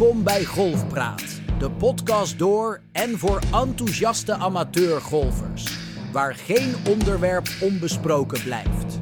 Welkom 0.00 0.24
bij 0.24 0.44
Golfpraat, 0.44 1.40
de 1.58 1.70
podcast 1.70 2.38
door 2.38 2.80
en 2.92 3.18
voor 3.18 3.40
enthousiaste 3.52 4.34
amateurgolfers, 4.34 5.78
waar 6.12 6.34
geen 6.34 6.74
onderwerp 6.88 7.48
onbesproken 7.60 8.42
blijft. 8.42 9.00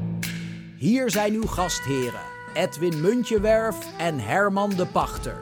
Hier 0.76 1.10
zijn 1.10 1.32
uw 1.32 1.46
gastheren, 1.46 2.20
Edwin 2.54 3.00
Muntjewerf 3.00 3.76
en 3.98 4.18
Herman 4.18 4.70
de 4.70 4.86
Pachter. 4.86 5.38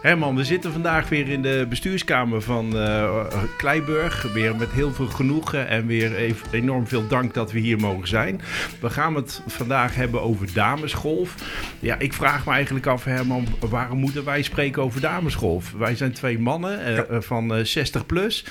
Herman, 0.00 0.36
we 0.36 0.44
zitten 0.44 0.72
vandaag 0.72 1.08
weer 1.08 1.28
in 1.28 1.42
de 1.42 1.66
bestuurskamer 1.68 2.42
van 2.42 2.76
uh, 2.76 3.24
Kleiburg. 3.56 4.32
Weer 4.32 4.56
met 4.56 4.70
heel 4.70 4.92
veel 4.92 5.06
genoegen 5.06 5.68
en 5.68 5.86
weer 5.86 6.14
even 6.14 6.46
enorm 6.52 6.86
veel 6.86 7.06
dank 7.06 7.34
dat 7.34 7.52
we 7.52 7.58
hier 7.58 7.78
mogen 7.78 8.08
zijn. 8.08 8.40
We 8.80 8.90
gaan 8.90 9.14
het 9.14 9.42
vandaag 9.46 9.94
hebben 9.94 10.22
over 10.22 10.52
damesgolf. 10.52 11.34
Ja, 11.80 11.98
ik 11.98 12.12
vraag 12.12 12.46
me 12.46 12.52
eigenlijk 12.52 12.86
af, 12.86 13.04
Herman, 13.04 13.46
waarom 13.58 13.98
moeten 13.98 14.24
wij 14.24 14.42
spreken 14.42 14.82
over 14.82 15.00
damesgolf? 15.00 15.72
Wij 15.72 15.96
zijn 15.96 16.12
twee 16.12 16.38
mannen 16.38 16.80
uh, 16.88 16.96
ja. 16.96 17.20
van 17.20 17.66
60 17.66 18.06
plus. 18.06 18.44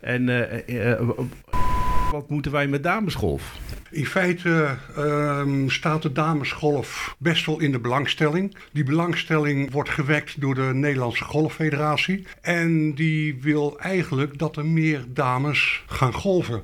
En 0.00 0.28
wat 2.14 2.28
moeten 2.28 2.52
wij 2.52 2.66
met 2.66 2.82
damesgolf? 2.82 3.58
In 3.90 4.06
feite 4.06 4.76
uh, 4.98 5.42
staat 5.66 6.02
de 6.02 6.12
damesgolf 6.12 7.16
best 7.18 7.46
wel 7.46 7.60
in 7.60 7.72
de 7.72 7.78
belangstelling. 7.78 8.56
Die 8.72 8.84
belangstelling 8.84 9.70
wordt 9.70 9.90
gewekt 9.90 10.40
door 10.40 10.54
de 10.54 10.70
Nederlandse 10.74 11.24
Golffederatie. 11.24 12.26
En 12.40 12.94
die 12.94 13.40
wil 13.40 13.78
eigenlijk 13.78 14.38
dat 14.38 14.56
er 14.56 14.66
meer 14.66 15.04
dames 15.08 15.84
gaan 15.86 16.12
golven. 16.12 16.62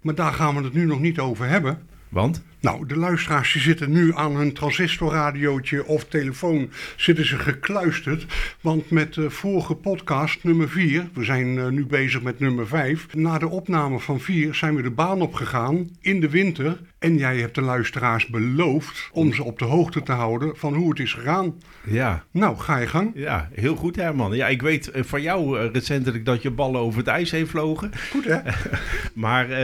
Maar 0.00 0.14
daar 0.14 0.32
gaan 0.32 0.56
we 0.56 0.62
het 0.62 0.72
nu 0.72 0.84
nog 0.84 1.00
niet 1.00 1.18
over 1.18 1.46
hebben. 1.48 1.78
Want? 2.08 2.42
Nou, 2.64 2.86
de 2.86 2.96
luisteraars 2.96 3.52
die 3.52 3.62
zitten 3.62 3.90
nu 3.90 4.14
aan 4.14 4.36
hun 4.36 4.52
transistorradiootje 4.52 5.86
of 5.86 6.04
telefoon 6.04 6.70
zitten 6.96 7.26
ze 7.26 7.38
gekluisterd. 7.38 8.26
Want 8.60 8.90
met 8.90 9.14
de 9.14 9.30
vorige 9.30 9.74
podcast, 9.74 10.44
nummer 10.44 10.68
4, 10.68 11.08
we 11.14 11.24
zijn 11.24 11.46
uh, 11.46 11.68
nu 11.68 11.86
bezig 11.86 12.22
met 12.22 12.38
nummer 12.38 12.66
5. 12.66 13.06
Na 13.14 13.38
de 13.38 13.48
opname 13.48 13.98
van 13.98 14.20
4 14.20 14.54
zijn 14.54 14.74
we 14.74 14.82
de 14.82 14.90
baan 14.90 15.20
opgegaan 15.20 15.88
in 16.00 16.20
de 16.20 16.28
winter. 16.28 16.78
En 16.98 17.16
jij 17.16 17.36
hebt 17.38 17.54
de 17.54 17.60
luisteraars 17.60 18.26
beloofd 18.26 19.08
om 19.12 19.32
ze 19.32 19.44
op 19.44 19.58
de 19.58 19.64
hoogte 19.64 20.02
te 20.02 20.12
houden 20.12 20.56
van 20.56 20.74
hoe 20.74 20.88
het 20.88 20.98
is 20.98 21.12
gegaan. 21.12 21.54
Ja. 21.86 22.24
Nou, 22.30 22.56
ga 22.56 22.76
je 22.76 22.86
gang. 22.86 23.10
Ja, 23.14 23.48
heel 23.52 23.76
goed 23.76 23.96
Herman. 23.96 24.36
Ja, 24.36 24.48
ik 24.48 24.62
weet 24.62 24.90
uh, 24.94 25.02
van 25.02 25.22
jou 25.22 25.58
uh, 25.58 25.70
recentelijk 25.72 26.24
dat 26.24 26.42
je 26.42 26.50
ballen 26.50 26.80
over 26.80 26.98
het 26.98 27.08
ijs 27.08 27.30
heeft 27.30 27.50
vlogen. 27.50 27.90
Goed 28.10 28.24
hè? 28.24 28.38
maar 29.24 29.60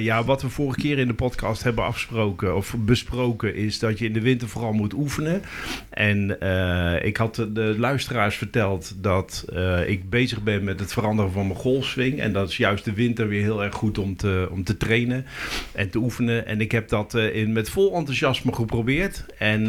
ja, 0.00 0.24
wat 0.24 0.42
we 0.42 0.48
vorige 0.48 0.80
keer 0.80 0.98
in 0.98 1.06
de 1.06 1.14
podcast 1.14 1.62
hebben 1.62 1.84
afgesproken 1.84 2.33
of 2.42 2.74
besproken 2.78 3.54
is 3.54 3.78
dat 3.78 3.98
je 3.98 4.04
in 4.04 4.12
de 4.12 4.20
winter 4.20 4.48
vooral 4.48 4.72
moet 4.72 4.94
oefenen. 4.94 5.42
En 5.90 6.36
uh, 6.42 7.04
ik 7.04 7.16
had 7.16 7.34
de 7.34 7.74
luisteraars 7.78 8.36
verteld 8.36 8.94
dat 9.00 9.44
uh, 9.52 9.88
ik 9.88 10.10
bezig 10.10 10.42
ben 10.42 10.64
met 10.64 10.80
het 10.80 10.92
veranderen 10.92 11.32
van 11.32 11.46
mijn 11.46 11.58
golfswing. 11.58 12.20
En 12.20 12.32
dat 12.32 12.48
is 12.48 12.56
juist 12.56 12.84
de 12.84 12.92
winter 12.92 13.28
weer 13.28 13.42
heel 13.42 13.64
erg 13.64 13.74
goed 13.74 13.98
om 13.98 14.16
te, 14.16 14.48
om 14.50 14.64
te 14.64 14.76
trainen 14.76 15.26
en 15.72 15.90
te 15.90 15.98
oefenen. 15.98 16.46
En 16.46 16.60
ik 16.60 16.72
heb 16.72 16.88
dat 16.88 17.14
uh, 17.14 17.36
in, 17.36 17.52
met 17.52 17.70
vol 17.70 17.94
enthousiasme 17.94 18.52
geprobeerd. 18.52 19.24
En 19.38 19.62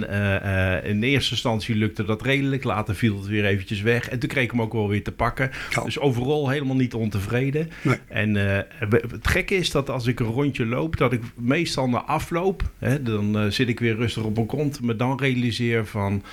in 0.83 1.03
eerste 1.03 1.31
instantie 1.31 1.75
lukte 1.75 2.05
dat 2.05 2.21
redelijk. 2.21 2.63
Later 2.63 2.95
viel 2.95 3.17
het 3.17 3.27
weer 3.27 3.45
eventjes 3.45 3.81
weg. 3.81 4.09
En 4.09 4.19
toen 4.19 4.29
kreeg 4.29 4.43
ik 4.43 4.51
hem 4.51 4.61
ook 4.61 4.73
wel 4.73 4.89
weer 4.89 5.03
te 5.03 5.11
pakken. 5.11 5.51
Ja. 5.69 5.83
Dus 5.83 5.99
overal 5.99 6.49
helemaal 6.49 6.75
niet 6.75 6.93
ontevreden. 6.93 7.69
Nee. 7.81 7.97
En 8.07 8.35
het 8.35 9.27
gekke 9.27 9.55
is 9.55 9.71
dat 9.71 9.89
als 9.89 10.07
ik 10.07 10.19
een 10.19 10.25
rondje 10.25 10.65
loop, 10.65 10.97
dat 10.97 11.13
ik 11.13 11.21
meestal 11.35 11.89
na 11.89 12.03
afloop 12.03 12.54
Hè, 12.79 13.03
dan 13.03 13.43
uh, 13.43 13.51
zit 13.51 13.69
ik 13.69 13.79
weer 13.79 13.95
rustig 13.95 14.23
op 14.23 14.35
mijn 14.35 14.45
kont. 14.45 14.81
Maar 14.81 14.97
dan 14.97 15.19
realiseer 15.19 15.85
van 15.85 16.23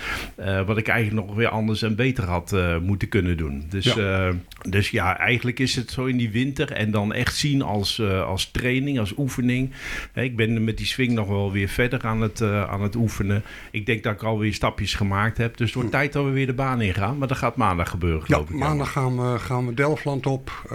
uh, 0.41 0.67
wat 0.67 0.77
ik 0.77 0.89
eigenlijk 0.89 1.27
nog 1.27 1.37
weer 1.37 1.49
anders 1.49 1.83
en 1.83 1.97
beter 1.97 2.25
had 2.25 2.53
uh, 2.55 2.79
moeten 2.79 3.09
kunnen 3.09 3.37
doen. 3.37 3.65
Dus 3.69 3.85
ja. 3.85 4.33
dus 4.69 4.91
ja, 4.91 5.19
eigenlijk 5.19 5.59
is 5.59 5.77
het 5.77 5.91
zo 5.91 6.05
in 6.05 6.17
die 6.17 6.31
winter. 6.31 6.73
En 6.73 6.91
dan 6.91 7.13
echt 7.13 7.37
zien 7.37 7.63
als, 7.63 8.01
als 8.03 8.51
training, 8.51 8.99
als 8.99 9.17
oefening. 9.17 9.71
Hè, 10.13 10.23
ik 10.23 10.37
ben 10.37 10.65
met 10.65 10.77
die 10.77 10.87
swing 10.87 11.13
nog 11.13 11.29
wel 11.29 11.53
weer 11.53 11.69
verder 11.69 12.07
aan 12.07 12.21
het, 12.21 12.43
aan 12.43 12.83
het 12.83 12.95
oefenen. 12.95 13.43
Ik 13.71 13.87
denk 13.87 14.03
dat 14.03 14.13
ik 14.13 14.23
alweer 14.23 14.55
stapjes 14.55 14.95
gemaakt 14.95 15.37
heb. 15.37 15.57
Dus 15.57 15.67
het 15.67 15.75
wordt 15.75 15.91
tijd 15.91 16.13
dat 16.13 16.25
we 16.25 16.31
weer 16.31 16.47
de 16.47 16.53
baan 16.53 16.81
ingaan. 16.81 17.19
Maar 17.19 17.29
dat 17.29 17.37
gaat 17.37 17.57
maandag 17.57 17.91
gebeuren, 17.91 18.23
ja, 18.27 18.39
ik. 18.39 18.51
maandag 18.51 18.93
gaan 18.93 19.17
we, 19.17 19.39
gaan 19.39 19.67
we 19.67 19.75
Delftland 19.75 20.27
op. 20.27 20.67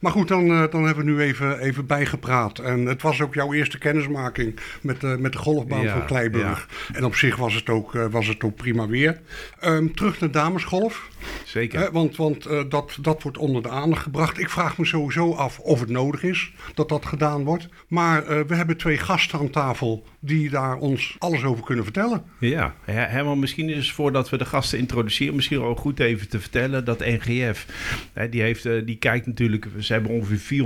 maar 0.00 0.12
goed, 0.12 0.28
dan, 0.28 0.48
dan 0.48 0.84
hebben 0.84 1.04
we 1.04 1.10
nu 1.10 1.20
even, 1.20 1.58
even 1.58 1.86
bijgepraat. 1.86 2.58
En 2.58 2.86
het 2.86 3.02
was 3.02 3.20
ook 3.20 3.34
jouw 3.34 3.52
eerste 3.52 3.78
kennismaking 3.78 4.58
met, 4.80 5.02
uh, 5.02 5.16
met 5.16 5.32
de 5.32 5.38
golfbaan 5.38 5.82
ja, 5.82 5.92
van 5.92 6.06
Kleiburg. 6.06 6.68
Ja. 6.88 6.94
En 6.94 7.04
op 7.04 7.14
zich 7.14 7.36
was 7.36 7.54
het 7.54 7.68
ook, 7.68 7.94
uh, 7.94 8.06
was 8.10 8.26
het 8.26 8.44
ook 8.44 8.56
prima 8.56 8.86
weer. 8.86 9.20
Um, 9.64 9.94
terug 9.94 10.20
naar 10.20 10.30
damesgolf. 10.30 11.08
Zeker. 11.50 11.92
Want 11.92 12.16
want 12.16 12.48
dat, 12.68 12.98
dat 13.00 13.22
wordt 13.22 13.38
onder 13.38 13.62
de 13.62 13.68
aandacht 13.68 14.02
gebracht. 14.02 14.38
Ik 14.38 14.50
vraag 14.50 14.78
me 14.78 14.84
sowieso 14.84 15.34
af 15.34 15.58
of 15.58 15.80
het 15.80 15.88
nodig 15.88 16.22
is 16.22 16.52
dat 16.74 16.88
dat 16.88 17.06
gedaan 17.06 17.44
wordt. 17.44 17.68
Maar 17.88 18.46
we 18.46 18.54
hebben 18.54 18.76
twee 18.76 18.98
gasten 18.98 19.38
aan 19.38 19.50
tafel 19.50 20.04
die 20.20 20.50
daar 20.50 20.76
ons 20.76 21.16
alles 21.18 21.44
over 21.44 21.64
kunnen 21.64 21.84
vertellen. 21.84 22.22
Ja, 22.38 22.74
Herman, 22.84 23.38
misschien 23.38 23.68
is 23.68 23.86
het 23.86 23.94
voordat 23.94 24.30
we 24.30 24.36
de 24.36 24.44
gasten 24.44 24.78
introduceren, 24.78 25.34
misschien 25.34 25.60
ook 25.60 25.78
goed 25.78 26.00
even 26.00 26.28
te 26.28 26.40
vertellen 26.40 26.84
dat 26.84 26.98
NGF, 26.98 27.66
hè, 28.12 28.28
die, 28.28 28.42
heeft, 28.42 28.62
die 28.62 28.96
kijkt 28.96 29.26
natuurlijk, 29.26 29.68
ze 29.78 29.92
hebben 29.92 30.10
ongeveer 30.10 30.64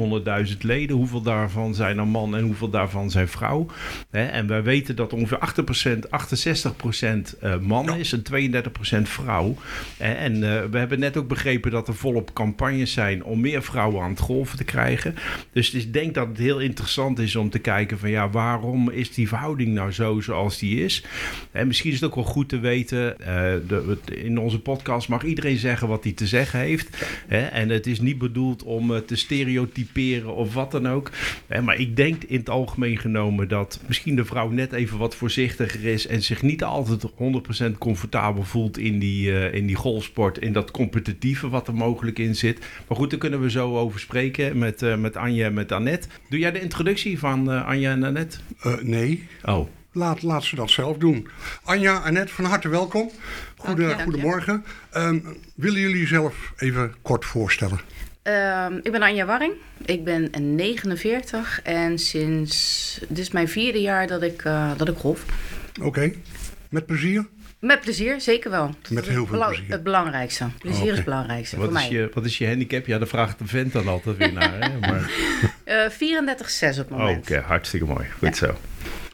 400.000 0.48 0.58
leden. 0.58 0.96
Hoeveel 0.96 1.22
daarvan 1.22 1.74
zijn 1.74 1.98
er 1.98 2.06
man 2.06 2.36
en 2.36 2.44
hoeveel 2.44 2.70
daarvan 2.70 3.10
zijn 3.10 3.28
vrouw? 3.28 3.66
Hè, 4.10 4.24
en 4.24 4.46
wij 4.46 4.62
weten 4.62 4.96
dat 4.96 5.12
ongeveer 5.12 5.38
8%, 5.94 5.98
68% 7.34 7.42
uh, 7.42 7.58
man 7.58 7.96
is 7.96 8.12
en 8.12 8.22
32% 9.02 9.02
vrouw. 9.02 9.56
En 9.98 10.36
uh, 10.36 10.60
we 10.74 10.80
hebben 10.80 10.98
net 10.98 11.16
ook 11.16 11.28
begrepen 11.28 11.70
dat 11.70 11.88
er 11.88 11.94
volop 11.94 12.32
campagnes 12.32 12.92
zijn 12.92 13.24
om 13.24 13.40
meer 13.40 13.62
vrouwen 13.62 14.02
aan 14.02 14.10
het 14.10 14.18
golven 14.18 14.56
te 14.56 14.64
krijgen. 14.64 15.14
Dus 15.52 15.74
ik 15.74 15.92
denk 15.92 16.14
dat 16.14 16.28
het 16.28 16.38
heel 16.38 16.60
interessant 16.60 17.18
is 17.18 17.36
om 17.36 17.50
te 17.50 17.58
kijken 17.58 17.98
van 17.98 18.10
ja, 18.10 18.30
waarom 18.30 18.90
is 18.90 19.14
die 19.14 19.28
verhouding 19.28 19.72
nou 19.72 19.92
zo 19.92 20.20
zoals 20.20 20.58
die 20.58 20.84
is? 20.84 21.04
En 21.52 21.66
misschien 21.66 21.90
is 21.90 22.00
het 22.00 22.08
ook 22.08 22.14
wel 22.14 22.24
goed 22.24 22.48
te 22.48 22.58
weten, 22.58 23.16
uh, 23.20 23.26
de, 23.68 23.98
in 24.14 24.38
onze 24.38 24.60
podcast 24.60 25.08
mag 25.08 25.24
iedereen 25.24 25.56
zeggen 25.56 25.88
wat 25.88 26.04
hij 26.04 26.12
te 26.12 26.26
zeggen 26.26 26.58
heeft. 26.60 27.06
Hè? 27.26 27.40
En 27.40 27.68
het 27.68 27.86
is 27.86 28.00
niet 28.00 28.18
bedoeld 28.18 28.62
om 28.62 29.04
te 29.06 29.16
stereotyperen 29.16 30.34
of 30.34 30.54
wat 30.54 30.70
dan 30.70 30.88
ook. 30.88 31.10
Hè? 31.46 31.62
Maar 31.62 31.78
ik 31.78 31.96
denk 31.96 32.22
in 32.24 32.38
het 32.38 32.50
algemeen 32.50 32.98
genomen 32.98 33.48
dat 33.48 33.80
misschien 33.86 34.16
de 34.16 34.24
vrouw 34.24 34.48
net 34.48 34.72
even 34.72 34.98
wat 34.98 35.14
voorzichtiger 35.14 35.84
is 35.84 36.06
en 36.06 36.22
zich 36.22 36.42
niet 36.42 36.64
altijd 36.64 37.12
100% 37.72 37.78
comfortabel 37.78 38.42
voelt 38.42 38.78
in 38.78 38.98
die, 38.98 39.30
uh, 39.30 39.54
in 39.54 39.66
die 39.66 39.76
golfsport, 39.76 40.38
in 40.38 40.52
dat 40.52 40.63
competitieve 40.70 41.48
wat 41.48 41.68
er 41.68 41.74
mogelijk 41.74 42.18
in 42.18 42.34
zit. 42.34 42.58
Maar 42.88 42.96
goed, 42.96 43.10
daar 43.10 43.18
kunnen 43.18 43.40
we 43.40 43.50
zo 43.50 43.78
over 43.78 44.00
spreken 44.00 44.58
met, 44.58 44.82
uh, 44.82 44.96
met 44.96 45.16
Anja 45.16 45.46
en 45.46 45.54
met 45.54 45.72
Annette. 45.72 46.08
Doe 46.28 46.38
jij 46.38 46.52
de 46.52 46.60
introductie 46.60 47.18
van 47.18 47.50
uh, 47.50 47.66
Anja 47.66 47.90
en 47.90 48.04
Annette? 48.04 48.38
nee. 48.82 49.28
Oh. 49.44 49.68
Laat, 49.92 50.22
laat 50.22 50.44
ze 50.44 50.56
dat 50.56 50.70
zelf 50.70 50.96
doen. 50.96 51.28
Anja, 51.64 51.96
Annette, 51.96 52.32
van 52.32 52.44
harte 52.44 52.68
welkom. 52.68 53.10
Goede, 53.56 53.86
dank 53.86 53.96
je, 53.96 54.02
goedemorgen. 54.04 54.64
Um, 54.96 55.36
willen 55.54 55.80
jullie 55.80 55.98
jezelf 55.98 56.52
even 56.56 56.94
kort 57.02 57.24
voorstellen? 57.24 57.80
Uh, 58.24 58.66
ik 58.82 58.92
ben 58.92 59.02
Anja 59.02 59.24
Warring. 59.24 59.52
Ik 59.84 60.04
ben 60.04 60.30
49 60.54 61.62
en 61.62 61.98
sinds. 61.98 62.98
Dit 63.08 63.18
is 63.18 63.30
mijn 63.30 63.48
vierde 63.48 63.80
jaar 63.80 64.06
dat 64.06 64.22
ik, 64.22 64.44
uh, 64.44 64.70
dat 64.76 64.88
ik 64.88 64.96
golf. 64.96 65.24
Oké. 65.78 65.86
Okay. 65.86 66.16
Met 66.68 66.86
plezier? 66.86 67.26
Met 67.64 67.80
plezier, 67.80 68.20
zeker 68.20 68.50
wel. 68.50 68.74
Met 68.88 69.08
heel 69.08 69.26
veel 69.26 69.46
plezier. 69.46 69.64
Het 69.68 69.82
belangrijkste. 69.82 70.48
Plezier 70.58 70.72
oh, 70.72 70.80
okay. 70.80 70.90
is 70.90 70.96
het 70.96 71.04
belangrijkste. 71.04 71.56
Wat 71.56 71.68
voor 71.68 71.76
is, 71.76 71.88
mij. 71.88 71.98
je, 71.98 72.10
wat 72.14 72.24
is 72.24 72.38
je 72.38 72.46
handicap? 72.46 72.86
Ja, 72.86 72.98
daar 72.98 73.06
vraagt 73.06 73.38
de 73.38 73.46
vent 73.46 73.72
dan 73.72 73.88
altijd 73.88 74.16
weer 74.16 74.32
naar. 74.32 74.52
Hè? 74.58 74.78
Maar... 74.78 75.10
Uh, 75.64 75.90
34,6 75.90 75.90
op 75.90 76.76
het 76.76 76.88
moment. 76.88 77.18
Oké, 77.18 77.32
okay, 77.32 77.44
hartstikke 77.46 77.86
mooi. 77.86 78.06
Goed 78.18 78.28
ja. 78.28 78.34
zo. 78.34 78.56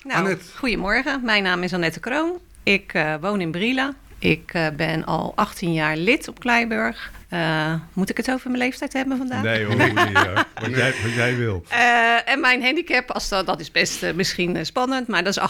Nou, 0.03 0.19
Annette. 0.19 0.45
goedemorgen. 0.57 1.25
Mijn 1.25 1.43
naam 1.43 1.63
is 1.63 1.75
Annette 1.75 2.01
Kroon. 2.01 2.39
Ik 2.63 2.95
uh, 2.95 3.15
woon 3.21 3.41
in 3.41 3.51
Brila. 3.51 3.95
Ik 4.19 4.55
uh, 4.55 4.67
ben 4.77 5.05
al 5.05 5.33
18 5.37 5.73
jaar 5.73 5.97
lid 5.97 6.29
op 6.29 6.41
Kleiburg. 6.41 7.11
Uh, 7.33 7.75
moet 7.93 8.11
ik 8.11 8.17
het 8.17 8.31
over 8.31 8.51
mijn 8.51 8.63
leeftijd 8.63 8.93
hebben 8.93 9.17
vandaag? 9.17 9.43
Nee 9.43 9.65
hoor, 9.65 9.77
ja. 9.77 10.47
wat, 10.61 10.71
jij, 10.71 10.95
wat 11.03 11.15
jij 11.15 11.37
wil. 11.37 11.65
Uh, 11.73 12.29
en 12.29 12.41
mijn 12.41 12.63
handicap, 12.63 13.11
als 13.11 13.29
dat, 13.29 13.47
dat 13.47 13.61
is 13.61 13.71
best 13.71 14.03
uh, 14.03 14.13
misschien 14.13 14.67
spannend, 14.67 15.09
maar 15.09 15.25
dat 15.25 15.37
is 15.37 15.43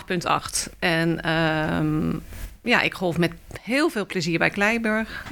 8,8. 0.69 0.73
En 0.79 1.31
um, 1.31 2.23
ja, 2.63 2.81
ik 2.81 2.95
golf 2.95 3.19
met 3.19 3.33
heel 3.63 3.91
veel 3.91 4.07
plezier 4.07 4.39
bij 4.39 4.51
Kleiburg. 4.51 5.25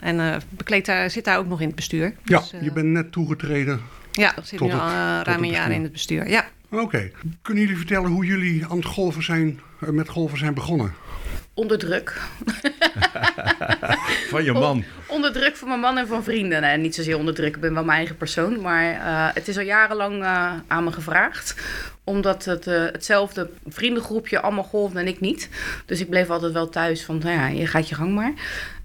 en 0.00 0.42
bekleed 0.48 0.86
daar, 0.86 1.10
zit 1.10 1.24
daar 1.24 1.38
ook 1.38 1.46
nog 1.46 1.60
in 1.60 1.66
het 1.66 1.76
bestuur. 1.76 2.14
Ja, 2.24 2.38
dus, 2.38 2.54
je 2.60 2.72
bent 2.72 2.86
net 2.86 3.12
toegetreden. 3.12 3.80
Ja, 4.12 4.36
ik 4.36 4.44
zit 4.44 4.60
nu 4.60 4.72
al 4.72 4.88
ruim 5.22 5.42
een 5.42 5.50
jaar 5.50 5.70
in 5.70 5.82
het 5.82 5.92
bestuur. 5.92 6.28
Ja. 6.28 6.46
Oké. 6.70 6.82
Okay. 6.82 7.12
Kunnen 7.42 7.62
jullie 7.62 7.78
vertellen 7.78 8.10
hoe 8.10 8.24
jullie 8.24 8.66
aan 8.66 8.76
het 8.76 8.86
golven 8.86 9.22
zijn, 9.22 9.60
met 9.78 10.08
golven 10.08 10.38
zijn 10.38 10.54
begonnen? 10.54 10.94
Onder 11.54 11.78
druk. 11.78 12.20
Van 14.28 14.44
je 14.44 14.52
man. 14.52 14.84
Onder 15.06 15.32
druk 15.32 15.56
van 15.56 15.68
mijn 15.68 15.80
man 15.80 15.98
en 15.98 16.06
van 16.06 16.24
vrienden. 16.24 16.60
Nee, 16.60 16.76
niet 16.76 16.94
zozeer 16.94 17.16
onder 17.16 17.34
druk, 17.34 17.54
ik 17.54 17.60
ben 17.60 17.74
wel 17.74 17.84
mijn 17.84 17.96
eigen 17.96 18.16
persoon. 18.16 18.60
Maar 18.60 18.92
uh, 18.92 19.28
het 19.34 19.48
is 19.48 19.56
al 19.56 19.62
jarenlang 19.62 20.22
uh, 20.22 20.52
aan 20.66 20.84
me 20.84 20.92
gevraagd. 20.92 21.54
Omdat 22.04 22.44
het 22.44 22.66
uh, 22.66 22.84
hetzelfde 22.84 23.50
vriendengroepje 23.66 24.40
allemaal 24.40 24.64
golfde 24.64 24.98
en 24.98 25.06
ik 25.06 25.20
niet. 25.20 25.48
Dus 25.86 26.00
ik 26.00 26.10
bleef 26.10 26.30
altijd 26.30 26.52
wel 26.52 26.68
thuis 26.68 27.04
van, 27.04 27.18
nou 27.18 27.38
ja, 27.38 27.46
je 27.46 27.66
gaat 27.66 27.88
je 27.88 27.94
gang 27.94 28.14
maar. 28.14 28.32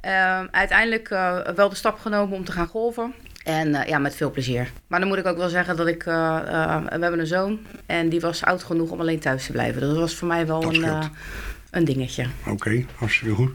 Ehm, 0.01 0.47
uiteindelijk 0.51 1.09
wel 1.55 1.69
de 1.69 1.75
stap 1.75 1.99
genomen 1.99 2.37
om 2.37 2.45
te 2.45 2.51
gaan 2.51 2.67
golven. 2.67 3.13
En 3.47 3.67
uh, 3.67 3.85
ja, 3.85 3.97
met 3.97 4.15
veel 4.15 4.31
plezier. 4.31 4.71
Maar 4.87 4.99
dan 4.99 5.07
moet 5.07 5.17
ik 5.17 5.25
ook 5.25 5.37
wel 5.37 5.49
zeggen 5.49 5.75
dat 5.75 5.87
ik... 5.87 6.05
Uh, 6.05 6.13
uh, 6.45 6.81
we 6.83 6.89
hebben 6.89 7.19
een 7.19 7.27
zoon 7.27 7.59
en 7.85 8.09
die 8.09 8.19
was 8.19 8.43
oud 8.43 8.63
genoeg 8.63 8.89
om 8.89 8.99
alleen 8.99 9.19
thuis 9.19 9.45
te 9.45 9.51
blijven. 9.51 9.81
Dus 9.81 9.89
dat 9.89 9.99
was 9.99 10.15
voor 10.15 10.27
mij 10.27 10.47
wel 10.47 10.63
een, 10.63 11.11
een 11.71 11.85
dingetje. 11.85 12.25
Oké, 12.39 12.51
okay, 12.51 12.85
hartstikke 12.95 13.35
goed. 13.35 13.51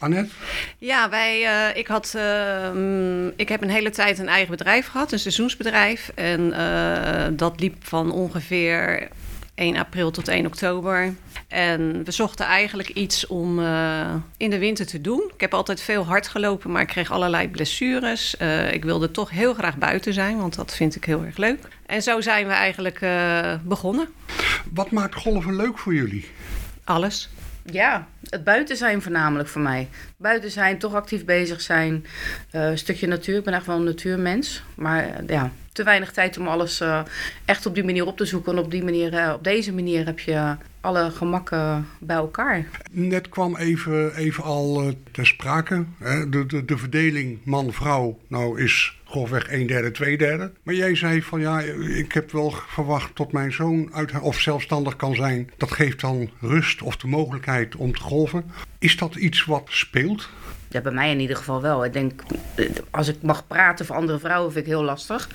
Annette? 0.00 0.34
Ja, 0.78 1.08
wij, 1.08 1.42
uh, 1.42 1.76
ik, 1.76 1.86
had, 1.86 2.12
uh, 2.16 3.26
ik 3.36 3.48
heb 3.48 3.62
een 3.62 3.70
hele 3.70 3.90
tijd 3.90 4.18
een 4.18 4.28
eigen 4.28 4.50
bedrijf 4.50 4.86
gehad, 4.86 5.12
een 5.12 5.18
seizoensbedrijf. 5.18 6.12
En 6.14 6.40
uh, 6.40 7.26
dat 7.32 7.60
liep 7.60 7.74
van 7.80 8.12
ongeveer 8.12 9.08
1 9.54 9.76
april 9.76 10.10
tot 10.10 10.28
1 10.28 10.46
oktober. 10.46 11.14
En 11.48 12.04
we 12.04 12.10
zochten 12.10 12.46
eigenlijk 12.46 12.88
iets 12.88 13.26
om 13.26 13.58
uh, 13.58 14.14
in 14.36 14.50
de 14.50 14.58
winter 14.58 14.86
te 14.86 15.00
doen. 15.00 15.30
Ik 15.34 15.40
heb 15.40 15.54
altijd 15.54 15.80
veel 15.80 16.04
hard 16.04 16.28
gelopen, 16.28 16.70
maar 16.70 16.82
ik 16.82 16.88
kreeg 16.88 17.10
allerlei 17.10 17.48
blessures. 17.48 18.34
Uh, 18.42 18.72
ik 18.72 18.84
wilde 18.84 19.10
toch 19.10 19.30
heel 19.30 19.54
graag 19.54 19.76
buiten 19.76 20.14
zijn, 20.14 20.36
want 20.36 20.54
dat 20.54 20.74
vind 20.74 20.96
ik 20.96 21.04
heel 21.04 21.24
erg 21.24 21.36
leuk. 21.36 21.68
En 21.86 22.02
zo 22.02 22.20
zijn 22.20 22.46
we 22.46 22.52
eigenlijk 22.52 23.00
uh, 23.00 23.54
begonnen. 23.64 24.08
Wat 24.72 24.90
maakt 24.90 25.14
golven 25.14 25.56
leuk 25.56 25.78
voor 25.78 25.94
jullie? 25.94 26.28
Alles. 26.84 27.28
Ja, 27.64 28.08
het 28.30 28.44
buiten 28.44 28.76
zijn 28.76 29.02
voornamelijk 29.02 29.48
voor 29.48 29.60
mij. 29.60 29.88
Buiten 30.16 30.50
zijn, 30.50 30.78
toch 30.78 30.94
actief 30.94 31.24
bezig 31.24 31.60
zijn. 31.60 32.06
Uh, 32.54 32.68
een 32.68 32.78
stukje 32.78 33.06
natuur. 33.06 33.38
Ik 33.38 33.44
ben 33.44 33.54
echt 33.54 33.66
wel 33.66 33.76
een 33.76 33.84
natuurmens. 33.84 34.62
Maar 34.74 35.04
uh, 35.04 35.28
ja, 35.28 35.52
te 35.72 35.82
weinig 35.82 36.12
tijd 36.12 36.38
om 36.38 36.48
alles 36.48 36.80
uh, 36.80 37.00
echt 37.44 37.66
op 37.66 37.74
die 37.74 37.84
manier 37.84 38.06
op 38.06 38.16
te 38.16 38.24
zoeken. 38.24 38.52
En 38.52 38.58
op, 38.58 38.70
die 38.70 38.84
manier, 38.84 39.34
op 39.34 39.44
deze 39.44 39.72
manier 39.72 40.06
heb 40.06 40.18
je 40.18 40.56
alle 40.80 41.10
gemakken 41.10 41.86
bij 41.98 42.16
elkaar. 42.16 42.66
Net 42.90 43.28
kwam 43.28 43.56
even, 43.56 44.14
even 44.14 44.44
al 44.44 44.92
ter 45.10 45.26
sprake. 45.26 45.84
Hè? 45.98 46.28
De, 46.28 46.46
de, 46.46 46.64
de 46.64 46.78
verdeling 46.78 47.38
man-vrouw 47.44 48.18
nou 48.28 48.62
is 48.62 48.98
grofweg 49.10 49.52
een 49.52 49.66
derde, 49.66 49.90
twee 49.90 50.18
derde. 50.18 50.52
Maar 50.62 50.74
jij 50.74 50.94
zei 50.94 51.22
van 51.22 51.40
ja, 51.40 51.60
ik 51.96 52.12
heb 52.12 52.32
wel 52.32 52.50
verwacht 52.50 53.14
tot 53.14 53.32
mijn 53.32 53.52
zoon 53.52 53.88
uit, 53.92 54.20
of 54.20 54.40
zelfstandig 54.40 54.96
kan 54.96 55.14
zijn. 55.14 55.50
Dat 55.56 55.70
geeft 55.72 56.00
dan 56.00 56.30
rust 56.40 56.82
of 56.82 56.96
de 56.96 57.06
mogelijkheid 57.06 57.76
om 57.76 57.92
te 57.94 58.02
Is 58.78 58.96
dat 58.96 59.14
iets 59.14 59.44
wat 59.44 59.66
speelt? 59.68 60.28
Ja, 60.68 60.80
bij 60.80 60.92
mij 60.92 61.10
in 61.10 61.20
ieder 61.20 61.36
geval 61.36 61.60
wel. 61.60 61.84
Ik 61.84 61.92
denk, 61.92 62.22
als 62.90 63.08
ik 63.08 63.22
mag 63.22 63.46
praten 63.46 63.86
voor 63.86 63.96
andere 63.96 64.18
vrouwen, 64.18 64.52
vind 64.52 64.64
ik 64.64 64.70
heel 64.70 64.82
lastig. 64.82 65.28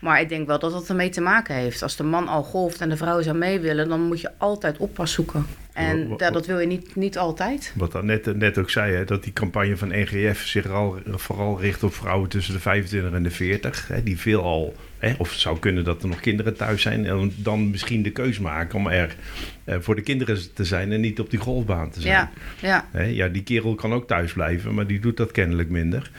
Maar 0.00 0.20
ik 0.20 0.28
denk 0.28 0.46
wel 0.46 0.58
dat 0.58 0.72
dat 0.72 0.88
ermee 0.88 1.08
te 1.08 1.20
maken 1.20 1.54
heeft. 1.54 1.82
Als 1.82 1.96
de 1.96 2.02
man 2.02 2.28
al 2.28 2.42
golft 2.42 2.80
en 2.80 2.88
de 2.88 2.96
vrouw 2.96 3.22
zou 3.22 3.36
mee 3.36 3.60
willen, 3.60 3.88
dan 3.88 4.00
moet 4.00 4.20
je 4.20 4.30
altijd 4.38 4.78
oppas 4.78 5.12
zoeken. 5.12 5.46
En 5.72 6.16
dat 6.16 6.46
wil 6.46 6.58
je 6.58 6.66
niet, 6.66 6.96
niet 6.96 7.18
altijd. 7.18 7.72
Wat 7.76 7.92
dan 7.92 8.06
net, 8.06 8.36
net 8.36 8.58
ook 8.58 8.70
zei, 8.70 8.94
hè, 8.94 9.04
dat 9.04 9.22
die 9.22 9.32
campagne 9.32 9.76
van 9.76 9.88
NGF 9.88 10.46
zich 10.46 10.66
al, 10.66 10.98
vooral 11.06 11.60
richt 11.60 11.82
op 11.82 11.94
vrouwen 11.94 12.28
tussen 12.28 12.54
de 12.54 12.60
25 12.60 13.12
en 13.12 13.22
de 13.22 13.30
40. 13.30 13.88
Hè, 13.88 14.02
die 14.02 14.18
veel 14.18 14.42
al, 14.42 14.74
hè, 14.98 15.14
of 15.18 15.30
het 15.30 15.40
zou 15.40 15.58
kunnen 15.58 15.84
dat 15.84 16.02
er 16.02 16.08
nog 16.08 16.20
kinderen 16.20 16.56
thuis 16.56 16.82
zijn. 16.82 17.06
En 17.06 17.32
dan 17.36 17.70
misschien 17.70 18.02
de 18.02 18.10
keus 18.10 18.38
maken 18.38 18.78
om 18.78 18.86
er 18.86 19.16
eh, 19.64 19.76
voor 19.80 19.94
de 19.94 20.02
kinderen 20.02 20.54
te 20.54 20.64
zijn 20.64 20.92
en 20.92 21.00
niet 21.00 21.20
op 21.20 21.30
die 21.30 21.38
golfbaan 21.38 21.90
te 21.90 22.00
zijn. 22.00 22.14
Ja, 22.14 22.30
ja. 22.60 22.88
Hè, 22.90 23.04
ja, 23.04 23.28
die 23.28 23.42
kerel 23.42 23.74
kan 23.74 23.92
ook 23.92 24.06
thuis 24.06 24.32
blijven, 24.32 24.74
maar 24.74 24.86
die 24.86 25.00
doet 25.00 25.16
dat 25.16 25.32
kennelijk 25.32 25.68
minder. 25.68 26.10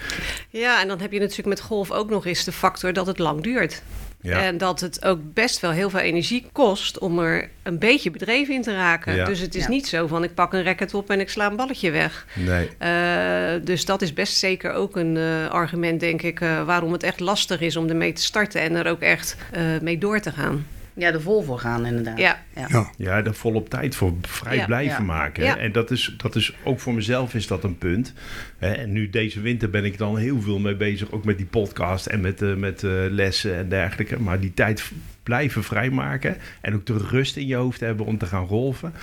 Ja, 0.49 0.81
en 0.81 0.87
dan 0.87 0.99
heb 0.99 1.11
je 1.11 1.19
natuurlijk 1.19 1.47
met 1.47 1.61
golf 1.61 1.91
ook 1.91 2.09
nog 2.09 2.25
eens 2.25 2.43
de 2.43 2.51
factor 2.51 2.93
dat 2.93 3.07
het 3.07 3.19
lang 3.19 3.41
duurt. 3.41 3.83
Ja. 4.21 4.41
En 4.41 4.57
dat 4.57 4.79
het 4.79 5.05
ook 5.05 5.19
best 5.33 5.59
wel 5.59 5.71
heel 5.71 5.89
veel 5.89 5.99
energie 5.99 6.45
kost 6.51 6.99
om 6.99 7.19
er 7.19 7.49
een 7.63 7.79
beetje 7.79 8.11
bedreven 8.11 8.53
in 8.53 8.61
te 8.61 8.73
raken. 8.73 9.15
Ja. 9.15 9.25
Dus 9.25 9.39
het 9.39 9.55
is 9.55 9.63
ja. 9.63 9.69
niet 9.69 9.87
zo 9.87 10.07
van 10.07 10.23
ik 10.23 10.33
pak 10.33 10.53
een 10.53 10.63
racket 10.63 10.93
op 10.93 11.09
en 11.09 11.19
ik 11.19 11.29
sla 11.29 11.45
een 11.45 11.55
balletje 11.55 11.91
weg. 11.91 12.25
Nee. 12.35 12.69
Uh, 12.79 13.65
dus 13.65 13.85
dat 13.85 14.01
is 14.01 14.13
best 14.13 14.37
zeker 14.37 14.73
ook 14.73 14.95
een 14.95 15.15
uh, 15.15 15.49
argument, 15.49 15.99
denk 15.99 16.21
ik, 16.21 16.39
uh, 16.39 16.63
waarom 16.63 16.91
het 16.91 17.03
echt 17.03 17.19
lastig 17.19 17.59
is 17.59 17.75
om 17.75 17.89
ermee 17.89 18.13
te 18.13 18.21
starten 18.21 18.61
en 18.61 18.75
er 18.75 18.87
ook 18.87 19.01
echt 19.01 19.37
mee 19.81 19.97
door 19.97 20.19
te 20.19 20.31
gaan. 20.31 20.65
Ja, 20.93 21.11
er 21.13 21.21
vol 21.21 21.41
voor 21.41 21.59
gaan 21.59 21.85
inderdaad. 21.85 22.17
Ja, 22.17 22.43
ja. 22.55 22.91
ja. 22.97 23.23
er 23.23 23.33
volop 23.33 23.69
tijd 23.69 23.95
voor 23.95 24.13
vrij 24.21 24.55
ja. 24.55 24.65
blijven 24.65 25.05
maken. 25.05 25.43
Ja. 25.43 25.57
En 25.57 25.71
dat 25.71 25.91
is, 25.91 26.13
dat 26.17 26.35
is 26.35 26.55
ook 26.63 26.79
voor 26.79 26.93
mezelf 26.93 27.33
is 27.33 27.47
dat 27.47 27.63
een 27.63 27.77
punt. 27.77 28.13
En 28.59 28.91
nu 28.91 29.09
deze 29.09 29.41
winter 29.41 29.69
ben 29.69 29.85
ik 29.85 29.97
dan 29.97 30.17
heel 30.17 30.41
veel 30.41 30.59
mee 30.59 30.75
bezig. 30.75 31.11
Ook 31.11 31.25
met 31.25 31.37
die 31.37 31.45
podcast 31.45 32.05
en 32.05 32.21
met, 32.21 32.41
uh, 32.41 32.55
met 32.55 32.83
uh, 32.83 32.91
lessen 33.09 33.55
en 33.55 33.69
dergelijke. 33.69 34.19
Maar 34.19 34.39
die 34.39 34.53
tijd 34.53 34.91
blijven 35.23 35.63
vrijmaken. 35.63 36.37
En 36.61 36.73
ook 36.73 36.85
de 36.85 36.97
rust 36.97 37.37
in 37.37 37.47
je 37.47 37.55
hoofd 37.55 37.79
hebben 37.79 38.05
om 38.05 38.17
te 38.17 38.25
gaan 38.25 38.47
golven. 38.47 38.93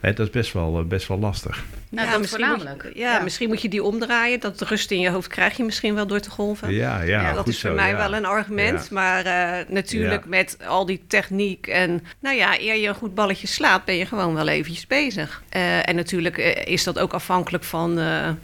Hè, 0.00 0.12
dat 0.12 0.26
is 0.26 0.32
best 0.32 0.52
wel, 0.52 0.84
best 0.84 1.08
wel 1.08 1.18
lastig. 1.18 1.64
Nou, 1.88 2.08
ja, 2.08 2.18
misschien 2.18 2.48
moet, 2.48 2.62
je, 2.62 2.90
ja, 2.94 3.12
ja, 3.12 3.22
misschien 3.22 3.48
moet 3.48 3.62
je 3.62 3.68
die 3.68 3.82
omdraaien. 3.82 4.40
Dat 4.40 4.60
rust 4.60 4.90
in 4.90 5.00
je 5.00 5.10
hoofd 5.10 5.28
krijg 5.28 5.56
je 5.56 5.64
misschien 5.64 5.94
wel 5.94 6.06
door 6.06 6.20
te 6.20 6.30
golven. 6.30 6.72
Ja, 6.72 7.02
ja, 7.02 7.20
ja 7.20 7.32
dat 7.32 7.48
is 7.48 7.60
voor 7.60 7.70
zo, 7.70 7.76
mij 7.76 7.96
wel 7.96 8.14
een 8.14 8.24
argument. 8.24 8.90
Maar 8.90 9.26
uh, 9.26 9.68
natuurlijk 9.68 10.26
met 10.26 10.58
al 10.66 10.86
die 10.86 11.04
techniek. 11.06 11.66
En 11.66 12.04
nou 12.20 12.36
ja, 12.36 12.60
eer 12.60 12.76
je 12.76 12.88
een 12.88 12.94
goed 12.94 13.14
balletje 13.14 13.46
slaat, 13.46 13.84
ben 13.84 13.96
je 13.96 14.06
gewoon 14.06 14.34
wel 14.34 14.48
eventjes 14.48 14.86
bezig. 14.86 15.42
Uh, 15.56 15.88
en 15.88 15.94
natuurlijk 15.94 16.38
uh, 16.38 16.66
is 16.66 16.84
dat 16.84 16.98
ook 16.98 17.12
afhankelijk 17.12 17.64
van 17.64 17.96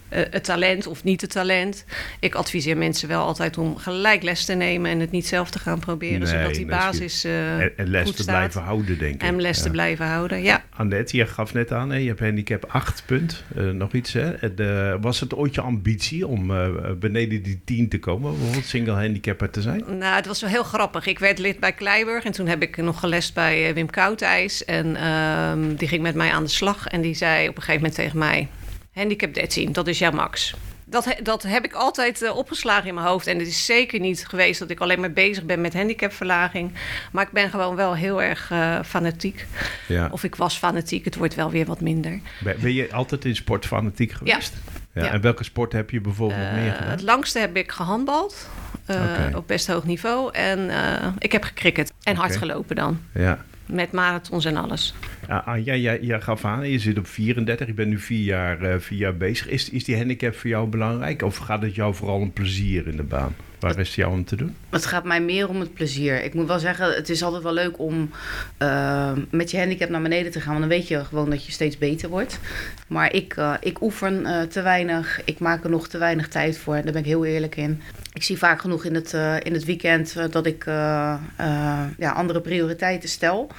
het 0.08 0.44
talent 0.44 0.86
of 0.86 1.04
niet 1.04 1.20
het 1.20 1.30
talent. 1.30 1.84
Ik 2.20 2.34
adviseer 2.34 2.76
mensen 2.76 3.08
wel 3.08 3.24
altijd 3.24 3.58
om 3.58 3.76
gelijk 3.76 4.22
les 4.22 4.44
te 4.44 4.54
nemen 4.54 4.90
en 4.90 5.00
het 5.00 5.10
niet 5.10 5.26
zelf 5.26 5.50
te 5.50 5.58
gaan 5.58 5.78
proberen. 5.78 6.18
Nee, 6.18 6.28
zodat 6.28 6.54
die 6.54 6.66
basis 6.66 7.26
en, 7.32 7.72
en 7.76 7.88
les 7.88 8.12
te 8.12 8.24
blijven 8.24 8.62
houden, 8.62 8.98
denk 8.98 9.14
ik. 9.14 9.22
En 9.22 9.40
les 9.40 9.56
ja. 9.56 9.62
te 9.62 9.70
blijven 9.70 10.06
houden, 10.06 10.42
ja. 10.42 10.64
Annette, 10.76 11.16
je 11.16 11.26
gaf 11.26 11.54
net 11.54 11.72
aan, 11.72 11.90
hè, 11.90 11.96
je 11.96 12.08
hebt 12.08 12.20
handicap 12.20 12.64
8 12.68 13.02
punt. 13.06 13.44
Uh, 13.56 13.70
nog 13.70 13.92
iets, 13.92 14.12
hè? 14.12 14.54
De, 14.54 14.98
was 15.00 15.20
het 15.20 15.34
ooit 15.34 15.54
je 15.54 15.60
ambitie 15.60 16.26
om 16.26 16.50
uh, 16.50 16.66
beneden 16.98 17.42
die 17.42 17.60
10 17.64 17.88
te 17.88 17.98
komen? 17.98 18.32
Bijvoorbeeld 18.32 18.64
single 18.64 18.92
handicapper 18.92 19.50
te 19.50 19.60
zijn? 19.60 19.84
Nou, 19.98 20.16
het 20.16 20.26
was 20.26 20.40
wel 20.40 20.50
heel 20.50 20.62
grappig. 20.62 21.06
Ik 21.06 21.18
werd 21.18 21.38
lid 21.38 21.60
bij 21.60 21.72
Kleiburg 21.72 22.24
en 22.24 22.32
toen 22.32 22.46
heb 22.46 22.62
ik 22.62 22.76
nog 22.76 23.00
gelest 23.00 23.34
bij 23.34 23.74
Wim 23.74 23.90
Koudijs. 23.90 24.64
En 24.64 25.06
um, 25.06 25.74
die 25.74 25.88
ging 25.88 26.02
met 26.02 26.14
mij 26.14 26.30
aan 26.30 26.42
de 26.42 26.50
slag 26.50 26.86
en 26.86 27.00
die 27.00 27.14
zei 27.14 27.48
op 27.48 27.56
een 27.56 27.62
gegeven 27.62 27.80
moment 27.80 27.94
tegen 27.94 28.18
mij... 28.18 28.48
Handicap 28.92 29.34
13, 29.34 29.72
dat 29.72 29.86
is 29.86 29.98
jouw 29.98 30.10
max. 30.10 30.54
Dat, 30.92 31.16
dat 31.22 31.42
heb 31.42 31.64
ik 31.64 31.72
altijd 31.72 32.22
uh, 32.22 32.36
opgeslagen 32.36 32.88
in 32.88 32.94
mijn 32.94 33.06
hoofd. 33.06 33.26
En 33.26 33.38
het 33.38 33.46
is 33.46 33.64
zeker 33.64 34.00
niet 34.00 34.26
geweest 34.26 34.58
dat 34.58 34.70
ik 34.70 34.80
alleen 34.80 35.00
maar 35.00 35.12
bezig 35.12 35.44
ben 35.44 35.60
met 35.60 35.74
handicapverlaging. 35.74 36.72
Maar 37.12 37.24
ik 37.24 37.32
ben 37.32 37.50
gewoon 37.50 37.76
wel 37.76 37.94
heel 37.94 38.22
erg 38.22 38.50
uh, 38.50 38.82
fanatiek. 38.84 39.46
Ja. 39.88 40.08
Of 40.10 40.24
ik 40.24 40.34
was 40.34 40.56
fanatiek, 40.56 41.04
het 41.04 41.16
wordt 41.16 41.34
wel 41.34 41.50
weer 41.50 41.66
wat 41.66 41.80
minder. 41.80 42.20
Ben, 42.40 42.56
ben 42.60 42.72
je 42.72 42.92
altijd 42.92 43.24
in 43.24 43.36
sport 43.36 43.66
fanatiek 43.66 44.12
geweest? 44.12 44.54
Ja. 44.92 45.04
ja. 45.04 45.12
En 45.12 45.20
welke 45.20 45.44
sport 45.44 45.72
heb 45.72 45.90
je 45.90 46.00
bijvoorbeeld 46.00 46.40
nog 46.40 46.52
meer 46.52 46.72
gedaan? 46.72 46.90
Het 46.90 47.02
langste 47.02 47.38
heb 47.38 47.56
ik 47.56 47.70
gehandbald. 47.70 48.48
Okay. 48.88 49.32
Op 49.32 49.46
best 49.48 49.66
hoog 49.66 49.84
niveau. 49.84 50.32
En 50.32 50.70
ik 51.18 51.32
heb 51.32 51.44
gecricket. 51.44 51.92
En 52.02 52.12
okay. 52.12 52.26
hard 52.26 52.36
gelopen 52.36 52.76
dan. 52.76 53.00
Ja. 53.14 53.44
Met 53.66 53.92
marathons 53.92 54.44
en 54.44 54.56
alles. 54.56 54.94
Ja, 55.28 55.36
ah, 55.36 55.64
jij, 55.64 55.80
jij, 55.80 56.00
jij 56.00 56.20
gaf 56.20 56.44
aan, 56.44 56.68
je 56.68 56.78
zit 56.78 56.98
op 56.98 57.06
34, 57.06 57.66
je 57.66 57.74
bent 57.74 57.88
nu 57.88 57.98
vier 57.98 58.24
jaar, 58.24 58.62
uh, 58.62 58.78
vier 58.78 58.98
jaar 58.98 59.16
bezig. 59.16 59.48
Is, 59.48 59.70
is 59.70 59.84
die 59.84 59.96
handicap 59.96 60.34
voor 60.34 60.50
jou 60.50 60.68
belangrijk? 60.68 61.22
Of 61.22 61.36
gaat 61.36 61.62
het 61.62 61.74
jou 61.74 61.94
vooral 61.94 62.16
om 62.16 62.32
plezier 62.32 62.86
in 62.86 62.96
de 62.96 63.02
baan? 63.02 63.34
Waar 63.62 63.78
is 63.78 63.86
het 63.86 63.96
jou 63.96 64.12
om 64.12 64.24
te 64.24 64.36
doen? 64.36 64.56
Het 64.70 64.86
gaat 64.86 65.04
mij 65.04 65.20
meer 65.20 65.48
om 65.48 65.60
het 65.60 65.74
plezier. 65.74 66.24
Ik 66.24 66.34
moet 66.34 66.46
wel 66.46 66.58
zeggen, 66.58 66.94
het 66.94 67.08
is 67.08 67.22
altijd 67.22 67.42
wel 67.42 67.52
leuk 67.52 67.78
om 67.78 68.10
uh, 68.58 69.12
met 69.30 69.50
je 69.50 69.58
handicap 69.58 69.88
naar 69.88 70.02
beneden 70.02 70.32
te 70.32 70.40
gaan. 70.40 70.48
Want 70.48 70.68
dan 70.68 70.78
weet 70.78 70.88
je 70.88 71.04
gewoon 71.04 71.30
dat 71.30 71.46
je 71.46 71.52
steeds 71.52 71.78
beter 71.78 72.08
wordt. 72.08 72.38
Maar 72.86 73.12
ik, 73.12 73.36
uh, 73.36 73.54
ik 73.60 73.82
oefen 73.82 74.20
uh, 74.20 74.42
te 74.42 74.62
weinig. 74.62 75.20
Ik 75.24 75.38
maak 75.38 75.64
er 75.64 75.70
nog 75.70 75.88
te 75.88 75.98
weinig 75.98 76.28
tijd 76.28 76.58
voor. 76.58 76.74
Daar 76.74 76.84
ben 76.84 76.96
ik 76.96 77.04
heel 77.04 77.24
eerlijk 77.24 77.56
in. 77.56 77.82
Ik 78.12 78.22
zie 78.22 78.38
vaak 78.38 78.60
genoeg 78.60 78.84
in 78.84 78.94
het, 78.94 79.12
in 79.42 79.52
het 79.52 79.64
weekend 79.64 80.32
dat 80.32 80.46
ik 80.46 80.64
ja, 80.64 82.12
andere 82.14 82.40
prioriteiten 82.40 83.08
stel. 83.08 83.50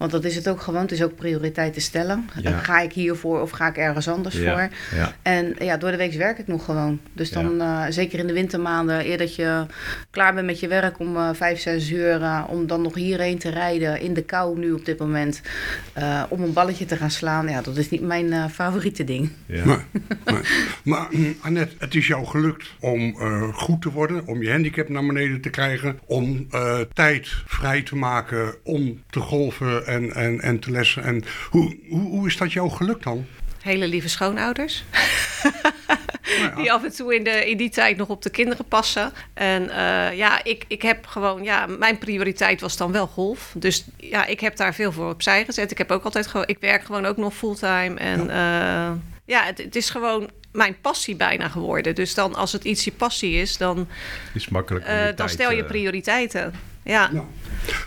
Want 0.00 0.12
dat 0.12 0.24
is 0.24 0.34
het 0.34 0.48
ook 0.48 0.60
gewoon. 0.60 0.80
Het 0.80 0.92
is 0.92 1.02
ook 1.02 1.16
prioriteiten 1.16 1.82
stellen. 1.82 2.28
Ja. 2.42 2.58
Ga 2.58 2.80
ik 2.80 2.92
hiervoor 2.92 3.40
of 3.40 3.50
ga 3.50 3.68
ik 3.68 3.76
ergens 3.76 4.08
anders 4.08 4.36
Ja, 4.38 4.52
voor? 4.52 4.68
ja. 4.98 5.12
En 5.22 5.54
ja, 5.58 5.76
door 5.76 5.90
de 5.90 5.96
week 5.96 6.12
werk 6.12 6.38
ik 6.38 6.46
nog 6.46 6.64
gewoon. 6.64 7.00
Dus 7.12 7.30
dan, 7.30 7.56
Ja. 7.56 7.86
eh, 7.86 7.92
zeker 7.92 8.18
in 8.18 8.26
de 8.26 8.32
wintermaanden, 8.32 9.06
eer 9.06 9.18
dat 9.18 9.34
je 9.34 9.66
klaar 10.10 10.34
bent 10.34 10.46
met 10.46 10.60
je 10.60 10.68
werk 10.68 10.98
om 10.98 11.16
eh, 11.16 11.28
vijf, 11.32 11.60
zes 11.60 11.90
uur, 11.90 12.22
eh, 12.22 12.44
om 12.48 12.66
dan 12.66 12.82
nog 12.82 12.94
hierheen 12.94 13.38
te 13.38 13.50
rijden 13.50 14.00
in 14.00 14.14
de 14.14 14.22
kou 14.22 14.58
nu 14.58 14.72
op 14.72 14.84
dit 14.84 14.98
moment, 14.98 15.40
eh, 15.92 16.22
om 16.28 16.42
een 16.42 16.52
balletje 16.52 16.84
te 16.84 16.96
gaan 16.96 17.10
slaan. 17.10 17.48
Ja, 17.48 17.62
dat 17.62 17.76
is 17.76 17.90
niet 17.90 18.02
mijn 18.02 18.32
eh, 18.32 18.44
favoriete 18.52 19.04
ding. 19.04 19.30
Ja. 19.46 19.64
Nee, 19.64 19.76
nee. 20.24 20.40
Maar 20.82 21.08
Annette, 21.40 21.74
het 21.78 21.94
is 21.94 22.06
jou 22.06 22.26
gelukt 22.26 22.66
om 22.80 23.16
eh, 23.20 23.54
goed 23.54 23.82
te 23.82 23.90
worden, 23.90 24.26
om 24.26 24.42
je 24.42 24.50
handicap 24.50 24.88
naar 24.88 25.06
beneden 25.06 25.40
te 25.40 25.50
krijgen, 25.50 25.98
om 26.06 26.46
eh, 26.50 26.78
tijd 26.92 27.28
vrij 27.46 27.82
te 27.82 27.96
maken 27.96 28.54
om 28.64 29.02
te 29.10 29.20
golven 29.20 29.86
en, 29.90 30.14
en, 30.14 30.40
en 30.40 30.58
te 30.58 30.70
lessen. 30.70 31.02
En 31.02 31.24
hoe, 31.50 31.76
hoe, 31.88 32.00
hoe 32.00 32.26
is 32.26 32.36
dat 32.36 32.52
jou 32.52 32.70
gelukt 32.70 33.04
dan? 33.04 33.26
Hele 33.62 33.88
lieve 33.88 34.08
schoonouders. 34.08 34.84
ja. 36.38 36.54
die 36.54 36.72
af 36.72 36.84
en 36.84 36.92
toe 36.92 37.14
in, 37.14 37.24
de, 37.24 37.50
in 37.50 37.56
die 37.56 37.70
tijd 37.70 37.96
nog 37.96 38.08
op 38.08 38.22
de 38.22 38.30
kinderen 38.30 38.64
passen. 38.64 39.12
En 39.34 39.70
eh, 39.70 40.16
ja, 40.16 40.44
ik, 40.44 40.64
ik 40.68 40.82
heb 40.82 41.06
gewoon, 41.06 41.42
ja, 41.42 41.66
mijn 41.66 41.98
prioriteit 41.98 42.60
was 42.60 42.76
dan 42.76 42.92
wel 42.92 43.06
golf. 43.06 43.52
Dus 43.56 43.84
ja, 43.96 44.26
ik 44.26 44.40
heb 44.40 44.56
daar 44.56 44.74
veel 44.74 44.92
voor 44.92 45.10
opzij 45.10 45.44
gezet. 45.44 45.70
Ik 45.70 45.78
heb 45.78 45.90
ook 45.90 46.04
altijd 46.04 46.26
gewoon, 46.26 46.46
ik 46.46 46.58
werk 46.60 46.84
gewoon 46.84 47.06
ook 47.06 47.16
nog 47.16 47.34
fulltime. 47.34 47.94
En 47.94 48.26
ja, 48.26 48.98
ja 49.24 49.44
het, 49.44 49.58
het 49.58 49.76
is 49.76 49.90
gewoon 49.90 50.30
mijn 50.52 50.80
passie 50.80 51.16
bijna 51.16 51.48
geworden. 51.48 51.94
Dus 51.94 52.14
dan 52.14 52.34
als 52.34 52.52
het 52.52 52.64
iets 52.64 52.84
je 52.84 52.92
passie 52.92 53.34
is, 53.34 53.56
dan, 53.56 53.88
is 54.34 54.48
makkelijk 54.48 54.86
uh, 54.86 55.04
dan 55.04 55.14
tijd, 55.14 55.30
stel 55.30 55.50
je 55.50 55.62
uh, 55.62 55.68
prioriteiten. 55.68 56.54
Ja. 56.82 57.10
ja. 57.12 57.24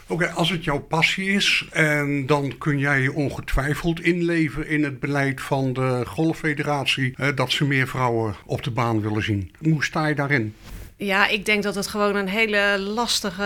Oké, 0.07 0.29
als 0.29 0.49
het 0.49 0.63
jouw 0.63 0.79
passie 0.79 1.29
is, 1.29 1.67
en 1.71 2.25
dan 2.25 2.57
kun 2.57 2.79
jij 2.79 3.07
ongetwijfeld 3.07 4.01
inleven 4.01 4.67
in 4.67 4.83
het 4.83 4.99
beleid 4.99 5.41
van 5.41 5.73
de 5.73 6.03
Golffederatie 6.05 7.13
uh, 7.17 7.27
dat 7.35 7.51
ze 7.51 7.65
meer 7.65 7.87
vrouwen 7.87 8.35
op 8.45 8.63
de 8.63 8.71
baan 8.71 9.01
willen 9.01 9.23
zien. 9.23 9.51
Hoe 9.61 9.83
sta 9.83 10.07
je 10.07 10.15
daarin? 10.15 10.55
Ja, 11.03 11.27
ik 11.27 11.45
denk 11.45 11.63
dat 11.63 11.75
het 11.75 11.87
gewoon 11.87 12.15
een 12.15 12.27
hele 12.27 12.79
lastige 12.79 13.43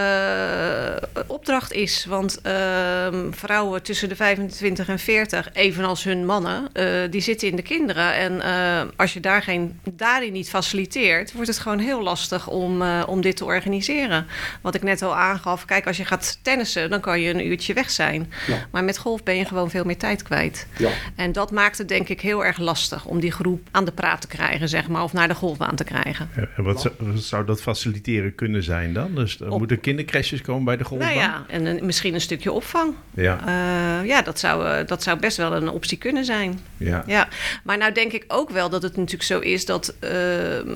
eh, 1.14 1.22
opdracht 1.28 1.72
is. 1.72 2.06
Want 2.06 2.40
uh, 2.44 3.08
vrouwen 3.32 3.84
tussen 3.84 4.10
de 4.10 4.16
25 4.16 4.88
en 4.88 5.00
40, 5.00 5.50
evenals 5.54 6.04
hun 6.04 6.26
mannen, 6.26 6.70
uh, 6.74 7.12
die 7.12 7.22
zitten 7.22 7.48
in 7.48 7.56
de 7.56 7.62
kinderen. 7.62 8.14
En 8.14 8.34
uh, 8.34 8.82
als 8.96 9.14
je 9.14 9.20
daar 9.20 9.42
geen, 9.42 9.80
daarin 9.92 10.34
niet 10.34 10.50
faciliteert, 10.50 11.34
wordt 11.34 11.48
het 11.48 11.60
gewoon 11.60 11.80
heel 11.80 12.04
lastig 12.04 12.48
om, 12.48 12.82
om 13.08 13.22
dit 13.22 13.38
te 13.38 13.46
organiseren. 13.46 14.28
Wat 14.62 14.76
ik 14.76 14.84
net 14.84 15.02
al 15.02 15.16
aangaf, 15.16 15.66
kijk, 15.66 15.88
als 15.88 15.98
je 15.98 16.06
gaat 16.06 16.40
tennissen, 16.42 16.90
dan 16.90 17.00
kan 17.00 17.22
je 17.22 17.34
een 17.34 17.48
uurtje 17.48 17.74
weg 17.74 17.90
zijn. 17.90 18.32
Ja. 18.48 18.68
Maar 18.72 18.84
met 18.84 18.98
golf 18.98 19.24
ben 19.24 19.36
je 19.36 19.46
gewoon 19.46 19.70
veel 19.70 19.84
meer 19.84 19.98
tijd 19.98 20.24
kwijt. 20.24 20.68
Ja. 20.78 20.90
En 21.16 21.32
dat 21.32 21.52
maakt 21.52 21.78
het 21.78 21.88
denk 21.88 22.10
ik 22.10 22.22
heel 22.22 22.46
erg 22.46 22.58
lastig 22.58 23.06
om 23.06 23.20
die 23.20 23.32
groep 23.32 23.68
aan 23.72 23.86
de 23.86 23.92
praat 23.92 24.22
te 24.22 24.28
krijgen, 24.28 24.70
zeg 24.70 24.88
maar, 24.88 25.04
of 25.04 25.14
naar 25.14 25.28
de 25.28 25.36
golfbaan 25.36 25.76
te 25.76 25.84
krijgen. 25.84 26.30
Ja, 26.36 26.48
en 26.56 26.64
wat, 26.64 26.84
wat 26.98 27.22
zou 27.22 27.46
dat 27.48 27.62
faciliteren 27.62 28.36
kunnen 28.36 28.64
zijn 28.64 28.94
dan? 28.94 29.16
Dus 29.16 29.40
er 29.40 29.52
Op- 29.52 29.60
moeten 29.60 29.80
kindercrashes 29.80 30.42
komen 30.42 30.64
bij 30.64 30.78
de 30.78 30.84
golfbaan? 30.84 31.08
Nou 31.10 31.20
ja, 31.20 31.46
en 31.48 31.66
een- 31.66 31.86
misschien 31.86 32.14
een 32.14 32.22
stukje 32.22 32.52
opvang. 32.52 32.94
Ja, 33.14 33.40
Eh, 33.48 34.08
ja, 34.08 34.22
dat 34.22 34.40
zou, 34.40 34.68
eh, 34.68 34.88
dat 34.88 35.04
zou 35.04 35.20
best 35.20 35.38
wel 35.38 35.54
een 35.54 35.70
optie 35.70 35.98
kunnen 35.98 36.26
zijn. 36.26 36.60
ja. 36.78 37.04
Ja, 37.08 37.28
maar 37.64 37.78
nou 37.78 37.92
denk 37.94 38.12
ik 38.12 38.24
ook 38.28 38.50
wel 38.50 38.70
dat 38.70 38.82
het 38.84 38.96
natuurlijk 38.96 39.24
zo 39.24 39.40
is 39.40 39.66
dat 39.66 39.96
ehm, 40.00 40.70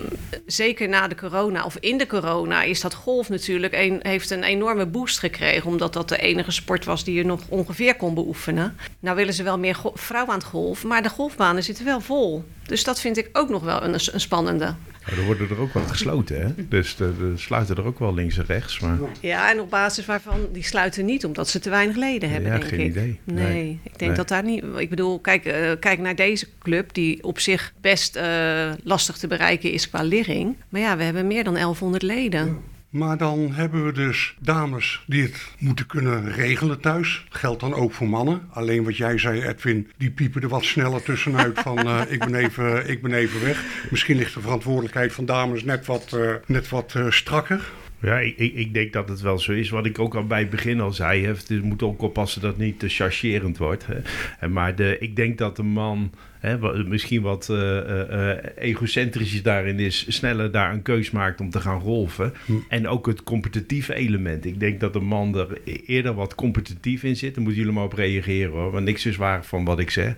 zeker 0.45 0.89
na 0.89 1.07
de 1.07 1.15
corona 1.15 1.63
of 1.63 1.77
in 1.79 1.97
de 1.97 2.07
corona 2.07 2.63
is 2.63 2.81
dat 2.81 2.93
golf 2.93 3.29
natuurlijk 3.29 3.73
een, 3.73 3.99
heeft 4.01 4.29
een 4.29 4.43
enorme 4.43 4.85
boost 4.85 5.19
gekregen, 5.19 5.69
omdat 5.69 5.93
dat 5.93 6.09
de 6.09 6.17
enige 6.17 6.51
sport 6.51 6.85
was 6.85 7.03
die 7.03 7.15
je 7.15 7.25
nog 7.25 7.41
ongeveer 7.49 7.95
kon 7.95 8.13
beoefenen. 8.13 8.75
Nou 8.99 9.15
willen 9.15 9.33
ze 9.33 9.43
wel 9.43 9.57
meer 9.59 9.77
vrouwen 9.93 10.33
aan 10.33 10.39
het 10.39 10.47
golf, 10.47 10.83
maar 10.83 11.03
de 11.03 11.09
golfbanen 11.09 11.63
zitten 11.63 11.85
wel 11.85 12.01
vol. 12.01 12.43
Dus 12.65 12.83
dat 12.83 12.99
vind 12.99 13.17
ik 13.17 13.29
ook 13.33 13.49
nog 13.49 13.63
wel 13.63 13.83
een, 13.83 13.93
een 13.93 14.19
spannende. 14.19 14.73
Nou, 15.05 15.19
er 15.19 15.25
worden 15.25 15.49
er 15.49 15.59
ook 15.59 15.73
wel 15.73 15.83
gesloten, 15.83 16.41
hè? 16.41 16.47
Dus 16.69 16.95
de, 16.95 17.13
de 17.17 17.33
sluiten 17.37 17.75
er 17.75 17.85
ook 17.85 17.99
wel 17.99 18.13
links 18.13 18.37
en 18.37 18.45
rechts. 18.45 18.79
Maar 18.79 18.97
Ja, 19.19 19.51
en 19.51 19.59
op 19.59 19.69
basis 19.69 20.05
waarvan 20.05 20.39
die 20.53 20.63
sluiten 20.63 21.05
niet 21.05 21.25
omdat 21.25 21.49
ze 21.49 21.59
te 21.59 21.69
weinig 21.69 21.95
leden 21.95 22.29
hebben, 22.29 22.51
Ja, 22.51 22.57
denk 22.57 22.69
geen 22.69 22.79
ik. 22.79 22.85
idee. 22.85 23.19
Nee, 23.23 23.45
Nee. 23.53 23.79
ik 23.83 23.97
denk 23.99 23.99
Nee. 24.11 24.13
dat 24.13 24.27
daar 24.27 24.43
niet. 24.43 24.63
Ik 24.77 24.89
bedoel, 24.89 25.19
kijk, 25.19 25.45
eh, 25.45 25.71
kijk 25.79 25.99
naar 25.99 26.15
deze 26.15 26.47
club, 26.59 26.93
die 26.93 27.23
op 27.23 27.39
zich 27.39 27.73
best 27.81 28.15
eh, 28.15 28.71
lastig 28.83 29.17
te 29.17 29.27
bereiken 29.27 29.71
is 29.71 29.89
qua 29.89 30.03
ligging. 30.03 30.55
Maar 30.69 30.81
ja, 30.81 30.97
we 30.97 31.03
hebben 31.03 31.27
meer 31.27 31.43
dan 31.43 31.53
1100 31.53 32.03
leden. 32.03 32.57
Maar 32.91 33.17
dan 33.17 33.51
hebben 33.51 33.85
we 33.85 33.91
dus 33.91 34.35
dames 34.39 35.03
die 35.07 35.21
het 35.21 35.47
moeten 35.59 35.85
kunnen 35.85 36.31
regelen 36.31 36.79
thuis. 36.79 37.25
Geldt 37.29 37.59
dan 37.59 37.73
ook 37.73 37.91
voor 37.91 38.09
mannen. 38.09 38.41
Alleen 38.49 38.83
wat 38.83 38.97
jij 38.97 39.17
zei, 39.17 39.41
Edwin, 39.41 39.87
die 39.97 40.11
piepen 40.11 40.41
er 40.41 40.47
wat 40.47 40.63
sneller 40.63 41.03
tussenuit 41.03 41.59
van 41.59 41.77
eh, 41.87 42.01
ik, 42.09 42.19
ben 42.19 42.35
even, 42.35 42.89
ik 42.89 43.01
ben 43.01 43.13
even 43.13 43.43
weg. 43.43 43.63
Misschien 43.89 44.17
ligt 44.17 44.33
de 44.33 44.41
verantwoordelijkheid 44.41 45.13
van 45.13 45.25
dames 45.25 45.63
net 45.63 45.85
wat, 45.85 46.13
eh, 46.13 46.33
net 46.45 46.69
wat 46.69 46.93
eh, 46.95 47.09
strakker. 47.09 47.71
ja, 48.01 48.19
ik, 48.19 48.37
ik, 48.37 48.53
ik 48.53 48.73
denk 48.73 48.93
dat 48.93 49.09
het 49.09 49.21
wel 49.21 49.39
zo 49.39 49.51
is. 49.51 49.69
Wat 49.69 49.85
ik 49.85 49.99
ook 49.99 50.15
al 50.15 50.27
bij 50.27 50.39
het 50.39 50.49
begin 50.49 50.81
al 50.81 50.91
zei. 50.91 51.25
Hè, 51.25 51.33
we 51.47 51.59
moeten 51.63 51.87
ook 51.87 52.01
oppassen 52.01 52.41
dat 52.41 52.51
het 52.51 52.61
niet 52.61 52.79
te 52.79 52.89
chargerend 52.89 53.57
wordt. 53.57 53.85
Hè. 53.87 54.01
En 54.39 54.51
Maar 54.51 54.75
de, 54.75 54.97
ik 54.99 55.15
denk 55.15 55.37
dat 55.37 55.55
de 55.55 55.63
man 55.63 56.11
hè, 56.41 56.83
misschien 56.83 57.21
wat 57.21 57.49
eh, 57.49 57.77
eh, 57.77 58.31
eh, 58.31 58.37
egocentrisch 58.55 59.43
daarin 59.43 59.79
is. 59.79 60.05
Sneller 60.07 60.51
daar 60.51 60.73
een 60.73 60.81
keus 60.81 61.11
maakt 61.11 61.39
om 61.39 61.49
te 61.49 61.59
gaan 61.59 61.81
golfen. 61.81 62.33
En 62.69 62.87
ook 62.87 63.05
het 63.05 63.23
competitieve 63.23 63.93
element. 63.93 64.45
Ik 64.45 64.59
denk 64.59 64.79
dat 64.79 64.93
de 64.93 64.99
man 64.99 65.37
er 65.37 65.47
e- 65.65 65.81
eerder 65.85 66.13
wat 66.13 66.35
competitief 66.35 67.03
in 67.03 67.15
zit. 67.15 67.35
Daar 67.35 67.43
moeten 67.43 67.61
jullie 67.61 67.75
maar 67.75 67.85
op 67.85 67.93
reageren 67.93 68.51
hoor. 68.51 68.71
Want 68.71 68.85
niks 68.85 69.05
is 69.05 69.15
waar 69.15 69.45
van 69.45 69.65
wat 69.65 69.79
ik 69.79 69.89
zeg. 69.89 70.15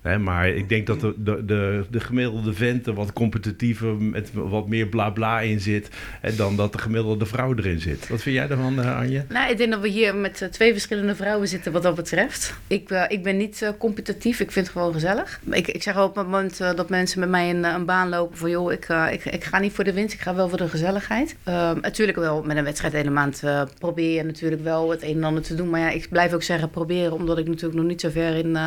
Hè, 0.00 0.18
maar 0.18 0.48
ik 0.48 0.68
denk 0.68 0.86
dat 0.86 1.00
de, 1.00 1.14
de, 1.16 1.44
de, 1.44 1.84
de 1.90 2.00
gemiddelde 2.00 2.52
vent 2.52 2.86
er 2.86 2.94
wat 2.94 3.12
competitiever 3.12 3.94
met 3.96 4.30
wat 4.32 4.68
meer 4.68 4.86
bla 4.86 5.10
bla 5.10 5.40
in 5.40 5.60
zit. 5.60 5.90
Hè, 6.20 6.34
dan 6.34 6.56
dat 6.56 6.72
de 6.72 6.78
gemiddelde 6.78 7.26
vrouw 7.26 7.54
erin 7.56 7.80
zit. 7.80 8.08
Wat 8.08 8.22
vind 8.22 8.36
jij 8.36 8.46
daarvan, 8.46 8.78
Anje? 8.78 9.24
Nou, 9.28 9.50
ik 9.50 9.58
denk 9.58 9.70
dat 9.70 9.80
we 9.80 9.88
hier 9.88 10.14
met 10.14 10.48
twee 10.50 10.72
verschillende 10.72 11.14
vrouwen 11.14 11.48
zitten 11.48 11.72
wat 11.72 11.82
dat 11.82 11.94
betreft. 11.94 12.54
Ik, 12.66 12.90
eh, 12.90 13.04
ik 13.08 13.22
ben 13.22 13.36
niet 13.36 13.62
eh, 13.62 13.68
competitief, 13.78 14.40
ik 14.40 14.50
vind 14.50 14.66
het 14.66 14.74
gewoon 14.74 14.92
gezellig. 14.92 15.40
Ik, 15.50 15.61
ik 15.68 15.82
zeg 15.82 15.96
ook 15.96 16.08
op 16.08 16.16
het 16.16 16.24
moment 16.26 16.60
eh, 16.60 16.74
dat 16.74 16.88
mensen 16.88 17.20
met 17.20 17.28
mij 17.28 17.50
een, 17.50 17.64
eh, 17.64 17.72
een 17.72 17.84
baan 17.84 18.08
lopen 18.08 18.36
van... 18.36 18.50
joh, 18.50 18.72
ik, 18.72 18.84
eh, 18.84 19.06
ik, 19.12 19.24
ik 19.24 19.44
ga 19.44 19.58
niet 19.58 19.72
voor 19.72 19.84
de 19.84 19.92
winst, 19.92 20.14
ik 20.14 20.20
ga 20.20 20.34
wel 20.34 20.48
voor 20.48 20.58
de 20.58 20.68
gezelligheid. 20.68 21.36
Ehm, 21.44 21.80
natuurlijk 21.80 22.18
wel, 22.18 22.42
met 22.42 22.56
een 22.56 22.64
wedstrijd 22.64 22.92
hele 22.92 23.10
maand 23.10 23.42
probeer 23.78 24.14
je 24.14 24.22
natuurlijk 24.22 24.62
wel 24.62 24.90
het 24.90 25.02
een 25.02 25.16
en 25.16 25.24
ander 25.24 25.42
te 25.42 25.54
doen. 25.54 25.70
Maar 25.70 25.80
ja, 25.80 25.90
ik 25.90 26.08
blijf 26.08 26.32
ook 26.32 26.42
zeggen 26.42 26.70
proberen, 26.70 27.12
omdat 27.12 27.38
ik 27.38 27.46
natuurlijk 27.46 27.74
nog 27.74 27.84
niet 27.84 28.00
zo 28.00 28.10
ver 28.10 28.34
in, 28.36 28.58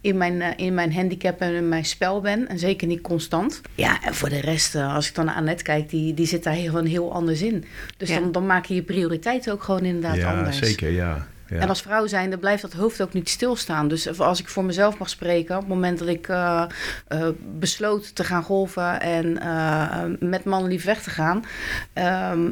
in, 0.00 0.16
mijn, 0.16 0.56
in 0.56 0.74
mijn 0.74 0.94
handicap 0.94 1.40
en 1.40 1.52
in 1.54 1.68
mijn 1.68 1.84
spel 1.84 2.20
ben. 2.20 2.48
En 2.48 2.58
zeker 2.58 2.86
niet 2.86 3.00
constant. 3.00 3.60
Ja, 3.74 4.02
en 4.02 4.14
voor 4.14 4.28
de 4.28 4.40
rest, 4.40 4.74
als 4.74 5.08
ik 5.08 5.14
dan 5.14 5.24
naar 5.24 5.34
Annette 5.34 5.62
kijk, 5.62 5.90
die, 5.90 6.14
die 6.14 6.26
zit 6.26 6.44
daar 6.44 6.54
gewoon 6.54 6.86
heel 6.86 7.12
anders 7.12 7.42
in. 7.42 7.64
Dus 7.96 8.08
Ja. 8.08 8.20
dan, 8.20 8.32
dan 8.32 8.46
maak 8.46 8.64
je 8.64 8.74
je 8.74 8.82
prioriteiten 8.82 9.52
ook 9.52 9.62
gewoon 9.62 9.84
inderdaad 9.84 10.16
ja, 10.16 10.32
anders. 10.36 10.58
zeker, 10.58 10.90
ja. 10.90 11.26
Ja. 11.52 11.60
En 11.60 11.68
als 11.68 11.82
vrouw 11.82 12.06
zijnde 12.06 12.38
blijft 12.38 12.62
dat 12.62 12.72
hoofd 12.72 13.00
ook 13.02 13.12
niet 13.12 13.28
stilstaan. 13.28 13.88
Dus 13.88 14.20
als 14.20 14.40
ik 14.40 14.48
voor 14.48 14.64
mezelf 14.64 14.98
mag 14.98 15.08
spreken, 15.08 15.54
op 15.54 15.60
het 15.60 15.70
moment 15.70 15.98
dat 15.98 16.08
ik 16.08 16.28
eh, 16.28 16.64
eh, 17.08 17.28
besloot 17.58 18.14
te 18.14 18.24
gaan 18.24 18.42
golven 18.42 19.00
en 19.00 19.40
eh, 19.40 20.04
met 20.20 20.44
mannen 20.44 20.70
lief 20.70 20.84
weg 20.84 21.02
te 21.02 21.10
gaan, 21.10 21.44
ehm, 21.92 22.50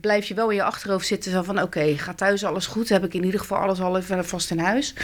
blijf 0.00 0.26
je 0.26 0.34
wel 0.34 0.50
in 0.50 0.56
je 0.56 0.62
achterhoofd 0.62 1.06
zitten 1.06 1.32
zo 1.32 1.42
van 1.42 1.62
oké, 1.62 1.96
gaat 1.96 2.16
thuis 2.16 2.44
alles 2.44 2.66
goed? 2.66 2.88
Heb 2.88 3.04
ik 3.04 3.14
in 3.14 3.24
ieder 3.24 3.40
geval 3.40 3.58
alles 3.58 3.80
al 3.80 3.96
even 3.96 4.24
vast 4.24 4.50
in 4.50 4.58
huis? 4.58 4.94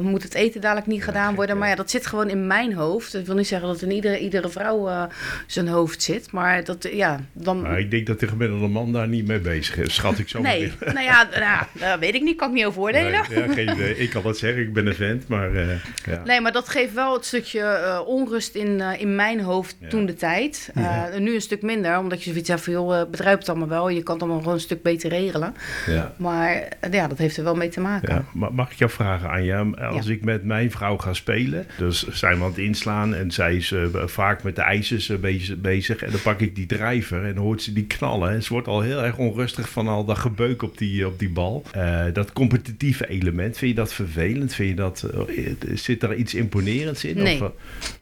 Moet 0.00 0.22
het 0.22 0.34
eten 0.34 0.60
dadelijk 0.60 0.86
niet 0.86 1.04
gedaan 1.04 1.34
worden? 1.34 1.58
Maar 1.58 1.68
ja, 1.68 1.74
dat 1.74 1.90
zit 1.90 2.06
gewoon 2.06 2.28
in 2.28 2.46
mijn 2.46 2.74
hoofd. 2.74 3.12
Dat 3.12 3.26
wil 3.26 3.36
niet 3.36 3.46
zeggen 3.46 3.68
dat 3.68 3.82
in 3.82 3.90
iedere, 3.90 4.18
iedere 4.18 4.48
vrouw 4.48 5.08
zijn 5.46 5.68
hoofd 5.68 6.02
zit, 6.02 6.32
maar 6.32 6.64
dat 6.64 6.88
ja, 6.92 7.20
dan. 7.32 7.62
Maar 7.62 7.78
ik 7.78 7.90
denk 7.90 8.06
dat 8.06 8.20
de 8.20 8.28
gemiddelde 8.28 8.68
man 8.68 8.92
daar 8.92 9.08
niet 9.08 9.26
mee 9.26 9.40
bezig 9.40 9.76
is, 9.76 9.94
schat 9.94 10.18
ik 10.18 10.28
zo 10.28 10.40
Nee, 10.40 10.72
nou 10.80 11.00
ja, 11.00 11.28
nou, 11.38 11.66
dat 11.90 11.98
weet 11.98 12.14
ik 12.14 12.22
niet, 12.22 12.36
kan 12.42 12.50
ik 12.50 12.56
niet 12.56 12.66
over 12.66 12.80
oordelen. 12.82 13.10
Nee, 13.30 13.38
ja, 13.46 13.52
geen 13.52 13.68
idee. 13.70 13.96
Ik 13.98 14.10
kan 14.10 14.22
wat 14.22 14.38
zeggen, 14.38 14.62
ik 14.62 14.72
ben 14.72 14.86
een 14.86 14.94
vent, 14.94 15.28
maar 15.28 15.54
eh, 15.54 15.68
ja. 16.06 16.22
Nee, 16.24 16.40
maar 16.40 16.52
dat 16.52 16.68
geeft 16.68 16.94
wel 16.94 17.12
het 17.14 17.24
stukje 17.24 17.60
eh, 17.60 18.00
onrust 18.06 18.54
in, 18.54 18.80
eh, 18.80 19.00
in 19.00 19.14
mijn 19.16 19.40
hoofd 19.40 19.76
Ja. 19.80 19.88
toen 19.88 20.06
de 20.06 20.14
tijd. 20.14 20.70
Eh, 20.74 21.02
Nu 21.18 21.34
een 21.34 21.40
stuk 21.40 21.62
minder, 21.62 21.98
omdat 21.98 22.22
je 22.22 22.30
zoiets 22.30 22.48
hebt 22.48 22.60
van... 22.62 22.72
joh, 22.72 23.00
eh, 23.00 23.10
bedrijf 23.10 23.38
het 23.38 23.48
allemaal 23.48 23.68
wel. 23.68 23.88
Je 23.88 24.02
kan 24.02 24.14
het 24.14 24.22
allemaal 24.22 24.40
gewoon 24.40 24.54
een 24.54 24.60
stuk 24.60 24.82
beter 24.82 25.10
regelen. 25.10 25.54
ja. 25.86 26.14
Maar 26.16 26.68
ja, 26.90 27.06
dat 27.08 27.18
heeft 27.18 27.36
er 27.36 27.44
wel 27.44 27.54
mee 27.54 27.68
te 27.68 27.80
maken. 27.80 28.14
Ja, 28.14 28.24
ma- 28.32 28.48
mag 28.50 28.70
ik 28.72 28.78
jou 28.78 28.90
vragen, 28.90 29.28
Anja? 29.30 29.60
Als 29.90 30.06
ik 30.06 30.24
met 30.24 30.44
mijn 30.44 30.70
vrouw 30.70 30.96
ga 30.96 31.12
spelen, 31.14 31.66
dus 31.78 32.08
zijn 32.08 32.36
we 32.38 32.42
aan 32.44 32.48
het 32.50 32.58
inslaan 32.58 33.14
en 33.14 33.30
zij 33.30 33.56
is 33.56 33.72
eh, 33.72 33.82
vaak 33.94 34.42
met 34.42 34.56
de 34.56 34.62
ijzers 34.62 35.20
bezig, 35.20 35.56
bezig 35.56 36.02
en 36.02 36.10
dan 36.10 36.20
pak 36.22 36.40
ik 36.40 36.54
die 36.54 36.66
drijver 36.66 37.24
en 37.24 37.34
dan 37.34 37.44
hoort 37.44 37.62
ze 37.62 37.72
die 37.72 37.86
knallen. 37.86 38.30
En 38.30 38.42
ze 38.42 38.52
wordt 38.52 38.68
al 38.68 38.80
heel 38.80 39.02
erg 39.02 39.16
onrustig 39.16 39.68
van 39.68 39.88
al 39.88 40.04
dat 40.04 40.18
gebeuk 40.18 40.62
op 40.62 40.78
die, 40.78 41.06
op 41.06 41.18
die 41.18 41.30
bal. 41.30 41.62
Eh, 41.72 42.00
dat 42.32 42.48
competitieve 42.48 43.08
element, 43.08 43.58
vind 43.58 43.70
je 43.70 43.76
dat 43.76 43.92
vervelend? 43.92 44.54
Vind 44.54 44.68
je 44.68 44.74
dat, 44.74 45.02
eh, 45.02 45.46
zit 45.74 46.00
daar 46.00 46.14
iets 46.14 46.34
imponerends 46.34 47.04
in? 47.04 47.16
Nee. 47.16 47.34
Of, 47.34 47.40
eh, 47.40 47.46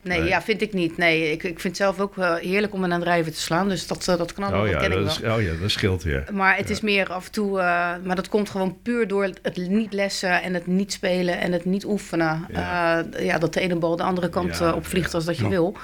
Nee, 0.02 0.18
Nee. 0.20 0.28
ja, 0.28 0.42
vind 0.42 0.62
ik 0.62 0.72
niet. 0.72 0.96
Nee, 0.96 1.32
ik, 1.32 1.42
ik 1.42 1.60
vind 1.60 1.62
het 1.62 1.76
zelf 1.76 2.00
ook 2.00 2.14
heerlijk 2.40 2.75
om 2.75 2.84
een 2.84 3.00
drijver 3.00 3.32
te 3.32 3.40
slaan. 3.40 3.68
Dus 3.68 3.87
dat, 3.87 4.08
eh, 4.08 4.16
dat 4.16 4.32
knallen, 4.32 4.56
oh, 4.58 4.62
dat 4.62 4.70
ja, 4.70 4.78
ken 4.78 4.92
ik 4.92 5.04
dat 5.04 5.06
is, 5.06 5.22
oh 5.22 5.42
ja, 5.42 5.52
dat 5.60 5.70
scheelt 5.70 6.02
weer. 6.02 6.25
Maar 6.32 6.56
het 6.56 6.70
is 6.70 6.80
meer 6.80 7.12
af 7.12 7.26
en 7.26 7.32
toe, 7.32 7.58
eh, 7.58 7.90
maar 8.04 8.16
dat 8.16 8.28
komt 8.28 8.50
gewoon 8.50 8.76
puur 8.82 9.08
door 9.08 9.22
het 9.42 9.56
niet 9.68 9.92
lessen 9.92 10.42
en 10.42 10.54
het 10.54 10.66
niet 10.66 10.92
spelen 10.92 11.40
en 11.40 11.52
het 11.52 11.64
niet 11.64 11.84
oefenen. 11.84 12.46
Ja. 12.52 12.60
Ja, 12.60 13.04
ja 13.20 13.38
dat 13.38 13.54
de 13.54 13.60
ene 13.60 13.76
bal 13.76 13.96
de 13.96 14.02
andere 14.02 14.28
kant 14.28 14.58
Ja, 14.58 14.72
opvliegt 14.72 15.10
ja. 15.10 15.16
als 15.16 15.25
dat 15.25 15.37
je 15.37 15.49
wil. 15.49 15.76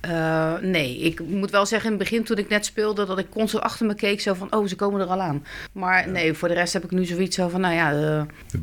Eh, 0.00 0.54
nee, 0.60 0.98
ik 0.98 1.20
moet 1.20 1.50
wel 1.50 1.66
zeggen 1.66 1.92
in 1.92 1.98
het 1.98 2.08
begin 2.08 2.24
toen 2.24 2.38
ik 2.38 2.48
net 2.48 2.64
speelde 2.64 3.06
dat 3.06 3.18
ik 3.18 3.30
constant 3.30 3.64
achter 3.64 3.86
me 3.86 3.94
keek 3.94 4.20
zo 4.20 4.34
van, 4.34 4.54
oh 4.54 4.66
ze 4.66 4.76
komen 4.76 5.00
er 5.00 5.06
al 5.06 5.20
aan. 5.20 5.44
Maar 5.72 6.08
nee, 6.08 6.32
voor 6.32 6.48
de 6.48 6.54
rest 6.54 6.72
heb 6.72 6.84
ik 6.84 6.90
nu 6.90 7.04
zoiets 7.04 7.36
zo 7.36 7.48
van, 7.48 7.60
nou 7.60 7.74
ja, 7.74 7.85
ja, 7.92 8.26
eh, 8.50 8.60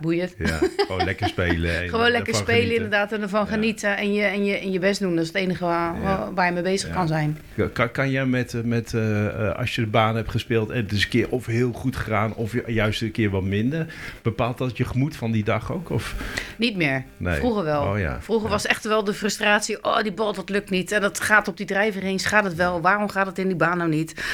Boeiend. 0.00 0.34
ja 0.38 0.58
gewoon 0.76 1.04
lekker 1.10 1.28
spelen. 1.28 1.82
en 1.82 1.88
Gewoon 1.88 2.10
lekker 2.10 2.34
spelen 2.34 2.54
genieten. 2.60 2.74
inderdaad 2.84 3.12
en 3.12 3.22
ervan 3.22 3.40
Ja. 3.44 3.50
genieten 3.52 3.96
en 3.96 4.12
je, 4.12 4.22
en, 4.22 4.44
je, 4.44 4.56
en 4.58 4.72
je 4.72 4.78
best 4.78 5.00
doen. 5.00 5.10
Dat 5.14 5.20
is 5.24 5.26
het 5.26 5.36
enige 5.36 5.64
waar, 5.64 6.00
Ja. 6.02 6.32
waar 6.34 6.46
je 6.46 6.52
mee 6.52 6.62
bezig 6.62 6.90
kan 6.90 7.06
zijn. 7.08 7.38
Kan, 7.72 7.90
kan 7.90 8.10
jij 8.10 8.26
met, 8.26 8.54
eh, 8.54 8.60
met 8.62 8.94
eh, 8.94 9.50
als 9.54 9.74
je 9.74 9.80
de 9.80 9.86
baan 9.86 10.16
hebt 10.16 10.30
gespeeld 10.30 10.70
en 10.70 10.76
het 10.82 10.92
is 10.92 11.02
een 11.04 11.08
keer 11.10 11.28
of 11.28 11.46
heel 11.46 11.72
goed 11.72 11.96
gegaan 11.96 12.34
of 12.34 12.52
ju- 12.52 12.62
juist 12.66 13.02
een 13.02 13.10
keer 13.10 13.30
wat 13.30 13.42
minder, 13.42 13.86
bepaalt 14.22 14.58
dat 14.58 14.76
je 14.76 14.84
gemoed 14.84 15.16
van 15.16 15.30
die 15.32 15.44
dag 15.44 15.72
ook? 15.72 15.90
Of? 15.90 16.14
Niet 16.56 16.76
meer. 16.76 17.04
Nee. 17.16 17.38
Vroeger 17.38 17.64
wel. 17.64 17.82
Oh 17.82 17.98
ja. 17.98 18.18
Vroeger 18.20 18.48
was 18.48 18.66
echt 18.66 18.84
wel 18.84 19.04
de 19.04 19.14
frustratie. 19.14 19.84
Oh, 19.84 20.02
die 20.02 20.12
bal, 20.12 20.32
dat 20.32 20.48
lukt 20.50 20.70
niet. 20.70 20.92
En 20.92 21.00
dat 21.00 21.20
gaat 21.20 21.48
op 21.48 21.56
die 21.56 21.66
drijver 21.66 22.02
heen. 22.02 22.18
Gaat 22.18 22.44
het 22.44 22.54
wel? 22.54 22.80
Waarom 22.80 23.08
gaat 23.08 23.26
het 23.26 23.38
in 23.38 23.46
die 23.46 23.56
baan 23.56 23.76
nou 23.78 23.90
niet? 23.90 24.24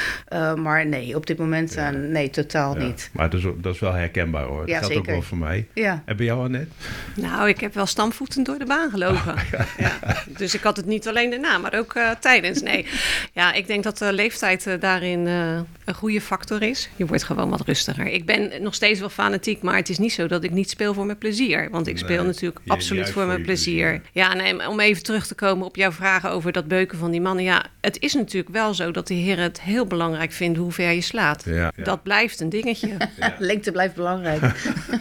Maar 0.56 0.86
nee, 0.86 1.16
op 1.16 1.26
dit 1.26 1.38
moment, 1.38 1.76
nee, 1.96 2.30
totaal 2.30 2.74
niet. 2.74 3.10
Maar 3.12 3.30
dat 3.30 3.40
is, 3.40 3.46
dat 3.60 3.74
is 3.74 3.80
wel 3.80 3.87
herkenbaar 3.92 4.44
hoor. 4.44 4.58
Dat 4.60 4.68
Ja, 4.68 4.78
geldt 4.78 4.96
ook 4.96 5.06
wel 5.06 5.22
voor 5.22 5.38
mij. 5.38 5.66
Ja. 5.74 6.02
En 6.04 6.16
bij 6.16 6.26
jou 6.26 6.44
Annette? 6.44 6.68
Nou, 7.14 7.48
ik 7.48 7.60
heb 7.60 7.74
wel 7.74 7.86
stampvoeten 7.86 8.42
door 8.42 8.58
de 8.58 8.64
baan 8.66 8.90
gelopen. 8.90 9.34
ja. 9.78 9.98
Dus 10.26 10.54
ik 10.54 10.62
had 10.62 10.76
het 10.76 10.86
niet 10.86 11.08
alleen 11.08 11.30
daarna, 11.30 11.58
maar 11.58 11.74
ook 11.74 11.94
eh, 11.94 12.10
tijdens. 12.20 12.62
Nee, 12.62 12.86
ja, 13.32 13.52
ik 13.52 13.66
denk 13.66 13.82
dat 13.84 13.98
de 13.98 14.12
leeftijd 14.12 14.66
eh, 14.66 14.74
daarin 14.80 15.26
eh, 15.26 15.58
een 15.84 15.94
goede 15.94 16.20
factor 16.20 16.62
is. 16.62 16.88
Je 16.96 17.06
wordt 17.06 17.22
gewoon 17.24 17.50
wat 17.50 17.60
rustiger. 17.60 18.06
Ik 18.06 18.24
ben 18.26 18.50
nog 18.62 18.74
steeds 18.74 19.00
wel 19.00 19.08
fanatiek, 19.08 19.62
maar 19.62 19.76
het 19.76 19.88
is 19.88 19.98
niet 19.98 20.12
zo 20.12 20.26
dat 20.26 20.44
ik 20.44 20.50
niet 20.50 20.70
speel 20.70 20.94
voor 20.94 21.06
mijn 21.06 21.18
plezier. 21.18 21.70
Want 21.70 21.86
ik 21.86 21.94
Nee, 21.94 22.02
speel 22.04 22.24
natuurlijk 22.24 22.60
absoluut 22.66 23.04
voor 23.04 23.12
voor 23.12 23.26
mijn 23.26 23.42
plezier. 23.42 24.00
plezier. 24.00 24.00
Ja, 24.12 24.34
nee, 24.34 24.68
om 24.68 24.80
even 24.80 25.02
terug 25.02 25.26
te 25.26 25.34
komen 25.34 25.66
op 25.66 25.76
jouw 25.76 25.92
vragen 25.92 26.30
over 26.30 26.52
dat 26.52 26.68
beuken 26.68 26.98
van 26.98 27.10
die 27.10 27.20
mannen. 27.20 27.44
Ja, 27.44 27.64
het 27.80 27.98
is 28.00 28.14
natuurlijk 28.14 28.52
wel 28.54 28.74
zo 28.74 28.90
dat 28.90 29.06
de 29.08 29.14
heren 29.14 29.42
het 29.44 29.60
heel 29.60 29.86
belangrijk 29.86 30.32
vinden 30.32 30.62
hoe 30.62 30.72
ver 30.72 30.90
je 30.90 31.00
slaat. 31.00 31.42
Ja, 31.46 31.54
ja. 31.54 31.84
Dat 31.84 32.02
blijft 32.02 32.40
een 32.40 32.48
dingetje. 32.48 32.96
Lengte 33.38 33.72
blijft 33.78 33.94
belangrijk. 33.94 34.42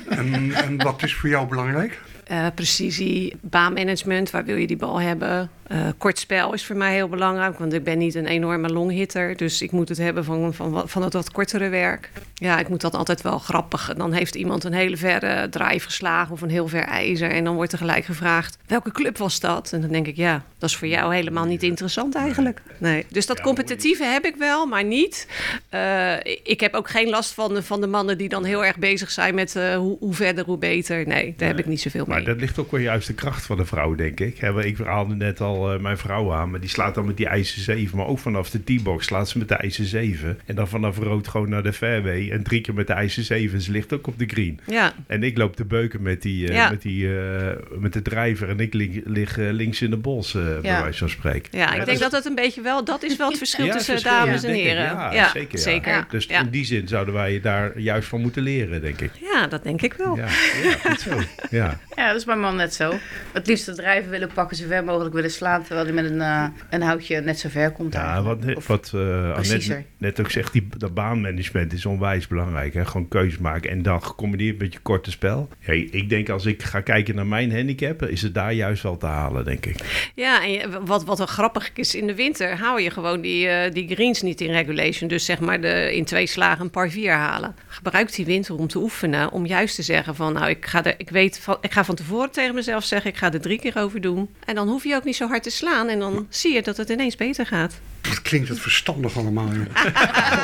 En, 0.09 0.53
en 0.53 0.77
wat 0.77 1.03
is 1.03 1.15
voor 1.15 1.29
jou 1.29 1.47
belangrijk? 1.47 2.01
Eh, 2.27 2.45
precisie, 2.55 3.35
baanmanagement, 3.41 4.31
waar 4.31 4.45
wil 4.45 4.55
je 4.55 4.67
die 4.67 4.77
bal 4.77 5.01
hebben? 5.01 5.49
Eh, 5.67 5.87
kort 5.97 6.19
spel 6.19 6.53
is 6.53 6.65
voor 6.65 6.75
mij 6.75 6.93
heel 6.93 7.07
belangrijk, 7.07 7.57
want 7.57 7.73
ik 7.73 7.83
ben 7.83 7.97
niet 7.97 8.15
een 8.15 8.25
enorme 8.25 8.69
longhitter. 8.69 9.37
Dus 9.37 9.61
ik 9.61 9.71
moet 9.71 9.89
het 9.89 9.97
hebben 9.97 10.23
van, 10.23 10.53
van, 10.53 10.89
van 10.89 11.03
het 11.03 11.13
wat 11.13 11.31
kortere 11.31 11.69
werk. 11.69 12.11
Ja, 12.33 12.59
ik 12.59 12.69
moet 12.69 12.81
dat 12.81 12.95
altijd 12.95 13.21
wel 13.21 13.39
grappig. 13.39 13.93
Dan 13.97 14.13
heeft 14.13 14.35
iemand 14.35 14.63
een 14.63 14.73
hele 14.73 14.97
verre 14.97 15.49
draai 15.49 15.79
geslagen 15.79 16.33
of 16.33 16.41
een 16.41 16.49
heel 16.49 16.67
ver 16.67 16.83
ijzer. 16.83 17.29
En 17.29 17.43
dan 17.43 17.55
wordt 17.55 17.71
er 17.71 17.77
gelijk 17.77 18.05
gevraagd, 18.05 18.57
welke 18.65 18.91
club 18.91 19.17
was 19.17 19.39
dat? 19.39 19.73
En 19.73 19.81
dan 19.81 19.91
denk 19.91 20.07
ik, 20.07 20.15
ja, 20.15 20.43
dat 20.57 20.69
is 20.69 20.75
voor 20.75 20.87
jou 20.87 21.15
helemaal 21.15 21.45
niet 21.45 21.63
interessant 21.63 22.15
eigenlijk. 22.15 22.61
Nee. 22.77 23.05
Dus 23.09 23.25
dat 23.25 23.41
competitieve 23.41 24.03
heb 24.03 24.25
ik 24.25 24.35
wel, 24.35 24.65
maar 24.65 24.83
niet. 24.83 25.27
Eh, 25.69 26.13
ik 26.43 26.59
heb 26.59 26.73
ook 26.73 26.89
geen 26.89 27.09
last 27.09 27.33
van 27.33 27.53
de, 27.53 27.63
van 27.63 27.81
de 27.81 27.87
mannen 27.87 28.17
die 28.17 28.29
dan 28.29 28.43
heel 28.43 28.65
erg 28.65 28.77
bezig 28.77 29.11
zijn 29.11 29.35
met 29.35 29.53
hoe, 29.53 29.97
hoe 29.99 30.13
verder, 30.13 30.45
hoe 30.45 30.57
beter. 30.57 31.07
Nee, 31.07 31.33
daar 31.37 31.47
heb 31.47 31.59
ik 31.59 31.65
niet 31.65 31.81
zoveel 31.81 32.05
mee. 32.07 32.16
Maar 32.17 32.25
dat 32.25 32.39
ligt 32.39 32.59
ook 32.59 32.71
wel 32.71 32.79
juist 32.79 33.07
de 33.07 33.13
kracht 33.13 33.45
van 33.45 33.57
de 33.57 33.65
vrouw, 33.65 33.95
denk 33.95 34.19
ik. 34.19 34.41
Ik 34.41 34.77
haalde 34.77 35.15
net 35.15 35.41
al 35.41 35.73
eh, 35.73 35.79
mijn 35.79 35.97
vrouw 35.97 36.33
aan, 36.33 36.49
maar 36.51 36.59
die 36.59 36.69
slaat 36.69 36.95
dan 36.95 37.05
met 37.05 37.17
die 37.17 37.27
ijzer 37.27 37.61
7. 37.61 37.97
Maar 37.97 38.07
ook 38.07 38.19
vanaf 38.19 38.49
de 38.49 38.63
T-box 38.63 39.05
slaat 39.05 39.29
ze 39.29 39.37
met 39.37 39.47
de 39.47 39.55
ijzer 39.55 39.85
7. 39.85 40.39
En 40.45 40.55
dan 40.55 40.67
vanaf 40.67 40.97
rood 40.97 41.27
gewoon 41.27 41.49
naar 41.49 41.63
de 41.63 41.73
fairway. 41.73 42.31
En 42.31 42.43
drie 42.43 42.61
keer 42.61 42.73
met 42.73 42.87
de 42.87 42.93
ijzer 42.93 43.23
7. 43.23 43.61
Ze 43.61 43.71
ligt 43.71 43.93
ook 43.93 44.07
op 44.07 44.19
de 44.19 44.25
green. 44.25 44.59
Ja, 44.65 44.93
En 45.07 45.23
ik 45.23 45.37
loop 45.37 45.55
te 45.55 45.65
beuken 45.65 46.01
met, 46.01 46.21
die, 46.21 46.47
eh, 46.47 46.55
Ja. 46.55 46.69
met, 46.69 46.81
die, 46.81 47.17
eh, 47.19 47.55
met 47.79 47.93
de 47.93 48.01
drijver. 48.01 48.49
En 48.49 48.59
ik 48.59 48.73
lig, 48.73 48.89
lig 49.03 49.35
links 49.35 49.81
in 49.81 49.89
de 49.89 49.97
bos, 49.97 50.31
bij 50.31 50.61
wijze 50.61 50.97
van 50.97 51.09
spreken. 51.09 51.57
ja 51.57 51.73
ik 51.73 51.85
denk 51.85 51.99
dat 51.99 52.11
het 52.11 52.25
een 52.25 52.35
beetje 52.35 52.61
wel, 52.61 52.83
dat 52.83 53.03
is 53.03 53.15
wel 53.15 53.29
het 53.29 53.37
verschil 53.37 53.65
tussen 53.65 53.93
verschil, 53.93 54.11
dames 54.11 54.43
en 54.43 54.53
heren. 54.53 54.83
Ja, 54.83 55.29
zeker, 55.29 55.59
zeker. 55.59 56.05
Dus 56.09 56.25
in 56.25 56.49
die 56.49 56.65
zin 56.65 56.87
zouden 56.87 57.13
wij 57.13 57.39
daar 57.41 57.79
juist 57.79 58.07
van 58.07 58.21
moeten 58.21 58.43
leren, 58.43 58.81
denk 58.81 59.01
ik. 59.01 59.11
Ja, 59.33 59.47
dat 59.47 59.63
denk 59.63 59.81
ik 59.81 59.93
wel. 59.93 60.17
Ja, 60.17 60.27
ja 60.63 60.71
goed 60.89 60.99
zo. 60.99 61.19
Ja. 61.49 61.79
Ja, 62.07 62.13
dat 62.13 62.21
is 62.21 62.27
mijn 62.27 62.39
man 62.39 62.55
net 62.55 62.73
zo. 62.73 62.93
Het 63.33 63.47
liefst 63.47 63.65
het 63.65 63.75
drijven 63.75 64.09
willen 64.11 64.29
pakken, 64.33 64.57
zo 64.57 64.67
ver 64.67 64.83
mogelijk 64.83 65.15
willen 65.15 65.31
slaan. 65.31 65.63
Terwijl 65.63 65.85
hij 65.85 65.95
met 65.95 66.05
een, 66.05 66.21
eh, 66.21 66.43
een 66.69 66.81
houtje 66.81 67.21
net 67.21 67.39
zo 67.39 67.49
ver 67.49 67.71
komt. 67.71 67.93
Ja, 67.93 68.05
eigenlijk. 68.11 68.43
wat, 68.43 68.55
Of- 68.55 68.67
wat 68.67 68.91
eh, 68.95 69.31
Annette 69.35 69.83
net 69.97 70.19
ook 70.19 70.31
zegt, 70.31 70.53
die, 70.53 70.67
dat 70.77 70.93
baanmanagement 70.93 71.73
is 71.73 71.85
onwijs 71.85 72.27
belangrijk. 72.27 72.73
Hè? 72.73 72.85
Gewoon 72.85 73.07
keuzes 73.07 73.39
maken 73.39 73.69
en 73.69 73.81
dan 73.81 74.03
gecombineerd 74.03 74.57
met 74.59 74.73
je 74.73 74.79
korte 74.79 75.11
spel. 75.11 75.47
Ja, 75.59 75.73
ik 75.73 76.09
denk 76.09 76.29
als 76.29 76.45
ik 76.45 76.63
ga 76.63 76.81
kijken 76.81 77.15
naar 77.15 77.27
mijn 77.27 77.51
handicap, 77.55 78.03
is 78.03 78.21
het 78.21 78.33
daar 78.33 78.53
juist 78.53 78.83
wel 78.83 78.97
te 78.97 79.05
halen, 79.05 79.45
denk 79.45 79.65
ik. 79.65 80.09
Ja, 80.15 80.43
en 80.43 80.51
je- 80.51 80.79
wat, 80.85 81.03
wat 81.05 81.17
wel 81.17 81.27
grappig 81.27 81.69
is, 81.73 81.95
in 81.95 82.07
de 82.07 82.15
winter 82.15 82.57
hou 82.57 82.81
je 82.81 82.89
gewoon 82.91 83.21
die, 83.21 83.47
eh, 83.47 83.71
die 83.73 83.87
greens 83.95 84.21
niet 84.21 84.41
in 84.41 84.51
regulation. 84.51 85.09
Dus 85.09 85.25
zeg 85.25 85.39
maar 85.39 85.61
de, 85.61 85.95
in 85.95 86.05
twee 86.05 86.27
slagen 86.27 86.61
een 86.63 86.69
par 86.71 86.89
vier 86.89 87.13
halen. 87.13 87.55
Gebruik 87.67 88.13
die 88.15 88.25
winter 88.25 88.55
om 88.55 88.67
te 88.67 88.77
oefenen. 88.77 89.31
Om 89.31 89.45
juist 89.45 89.75
te 89.75 89.81
zeggen 89.83 90.15
van, 90.15 90.33
nou, 90.33 90.49
ik 90.49 90.65
ga, 90.65 90.83
er, 90.83 90.93
ik 90.97 91.09
weet 91.09 91.39
van, 91.39 91.57
ik 91.61 91.71
ga 91.71 91.85
van 91.85 91.95
tevoren 91.97 92.31
tegen 92.31 92.55
mezelf 92.55 92.83
zeggen, 92.83 93.11
ik 93.11 93.17
ga 93.17 93.33
er 93.33 93.41
drie 93.41 93.59
keer 93.59 93.77
over 93.77 94.01
doen. 94.01 94.29
En 94.45 94.55
dan 94.55 94.67
hoef 94.67 94.83
je 94.83 94.95
ook 94.95 95.03
niet 95.03 95.15
zo 95.15 95.27
hard 95.27 95.43
te 95.43 95.49
slaan. 95.49 95.87
En 95.87 95.99
dan 95.99 96.27
zie 96.29 96.53
je 96.53 96.61
dat 96.61 96.77
het 96.77 96.89
ineens 96.89 97.15
beter 97.15 97.45
gaat. 97.45 97.79
Wat 98.01 98.21
klinkt 98.21 98.49
het 98.49 98.59
verstandig 98.59 99.17
allemaal, 99.17 99.53
joh. 99.53 99.83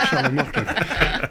Dat 0.10 0.20
allemachtig. 0.20 0.74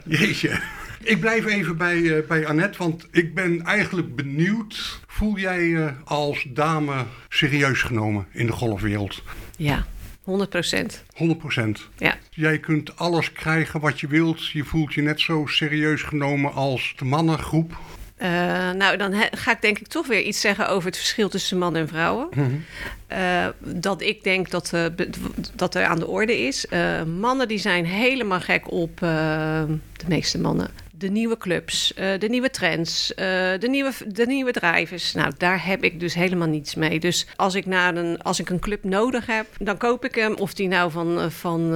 Jeetje. 0.05 0.61
Ik 1.03 1.21
blijf 1.21 1.47
even 1.47 1.77
bij, 1.77 2.17
eh, 2.17 2.27
bij 2.29 2.47
Annette, 2.47 2.79
want 2.79 3.07
ik 3.11 3.35
ben 3.35 3.63
eigenlijk 3.63 4.17
benieuwd. 4.17 5.01
Voel 5.07 5.39
jij 5.39 5.63
je 5.63 5.93
als 6.05 6.47
dame 6.49 7.05
serieus 7.29 7.83
genomen 7.83 8.27
in 8.33 8.47
de 8.47 8.53
golfwereld? 8.53 9.23
Ja, 9.57 9.87
100 10.23 10.51
procent. 10.51 11.05
100 11.15 11.39
procent. 11.39 11.89
Ja. 11.97 12.17
Jij 12.31 12.59
kunt 12.59 12.97
alles 12.97 13.33
krijgen 13.33 13.81
wat 13.81 14.01
je 14.01 14.07
wilt. 14.07 14.49
Je 14.49 14.65
voelt 14.65 14.95
je 14.95 15.03
net 15.03 15.21
zo 15.21 15.47
serieus 15.47 16.03
genomen 16.03 16.53
als 16.53 16.95
de 16.97 17.05
mannengroep. 17.05 17.77
Eh, 18.23 18.71
nou, 18.71 18.97
dan 18.97 19.13
he- 19.13 19.37
ga 19.37 19.51
ik 19.53 19.61
denk 19.61 19.79
ik 19.79 19.87
toch 19.87 20.07
weer 20.07 20.21
iets 20.23 20.41
zeggen 20.41 20.69
over 20.69 20.87
het 20.89 20.97
verschil 20.97 21.29
tussen 21.29 21.59
mannen 21.59 21.81
en 21.83 21.89
vrouwen. 21.89 22.29
Eh, 23.07 23.47
dat 23.59 24.01
ik 24.01 24.23
denk 24.25 24.51
dat, 24.51 24.71
eh, 24.73 24.85
dat 25.55 25.75
er 25.75 25.85
aan 25.85 25.99
de 25.99 26.07
orde 26.07 26.39
is. 26.39 26.67
Mannen 27.19 27.49
die 27.49 27.59
zijn 27.59 27.85
helemaal 27.85 28.41
gek 28.41 28.71
op, 28.71 28.97
de 29.01 30.07
meeste 30.09 30.39
mannen, 30.39 30.69
de 30.91 31.09
nieuwe 31.09 31.39
clubs, 31.39 31.93
de 32.19 32.27
nieuwe 32.29 32.51
trends, 32.51 33.13
de, 33.17 33.67
nieuwe, 33.71 33.93
de 34.07 34.27
nieuwe 34.27 34.53
drijvers. 34.53 35.13
Nou, 35.13 35.33
daar 35.39 35.67
heb 35.67 35.85
ik 35.85 36.01
dus 36.01 36.15
helemaal 36.15 36.49
niets 36.49 36.75
mee. 36.75 37.01
Dus 37.01 37.27
als 37.37 37.55
ik, 37.55 37.67
naar 37.67 37.97
een, 37.97 38.23
als 38.23 38.41
ik 38.41 38.51
een 38.51 38.61
club 38.61 38.85
nodig 38.85 39.27
heb, 39.27 39.47
dan 39.59 39.77
koop 39.77 40.05
ik 40.05 40.15
hem. 40.15 40.35
Of 40.35 40.55
die 40.55 40.69
nou 40.69 40.91
van, 40.91 41.31
van 41.33 41.71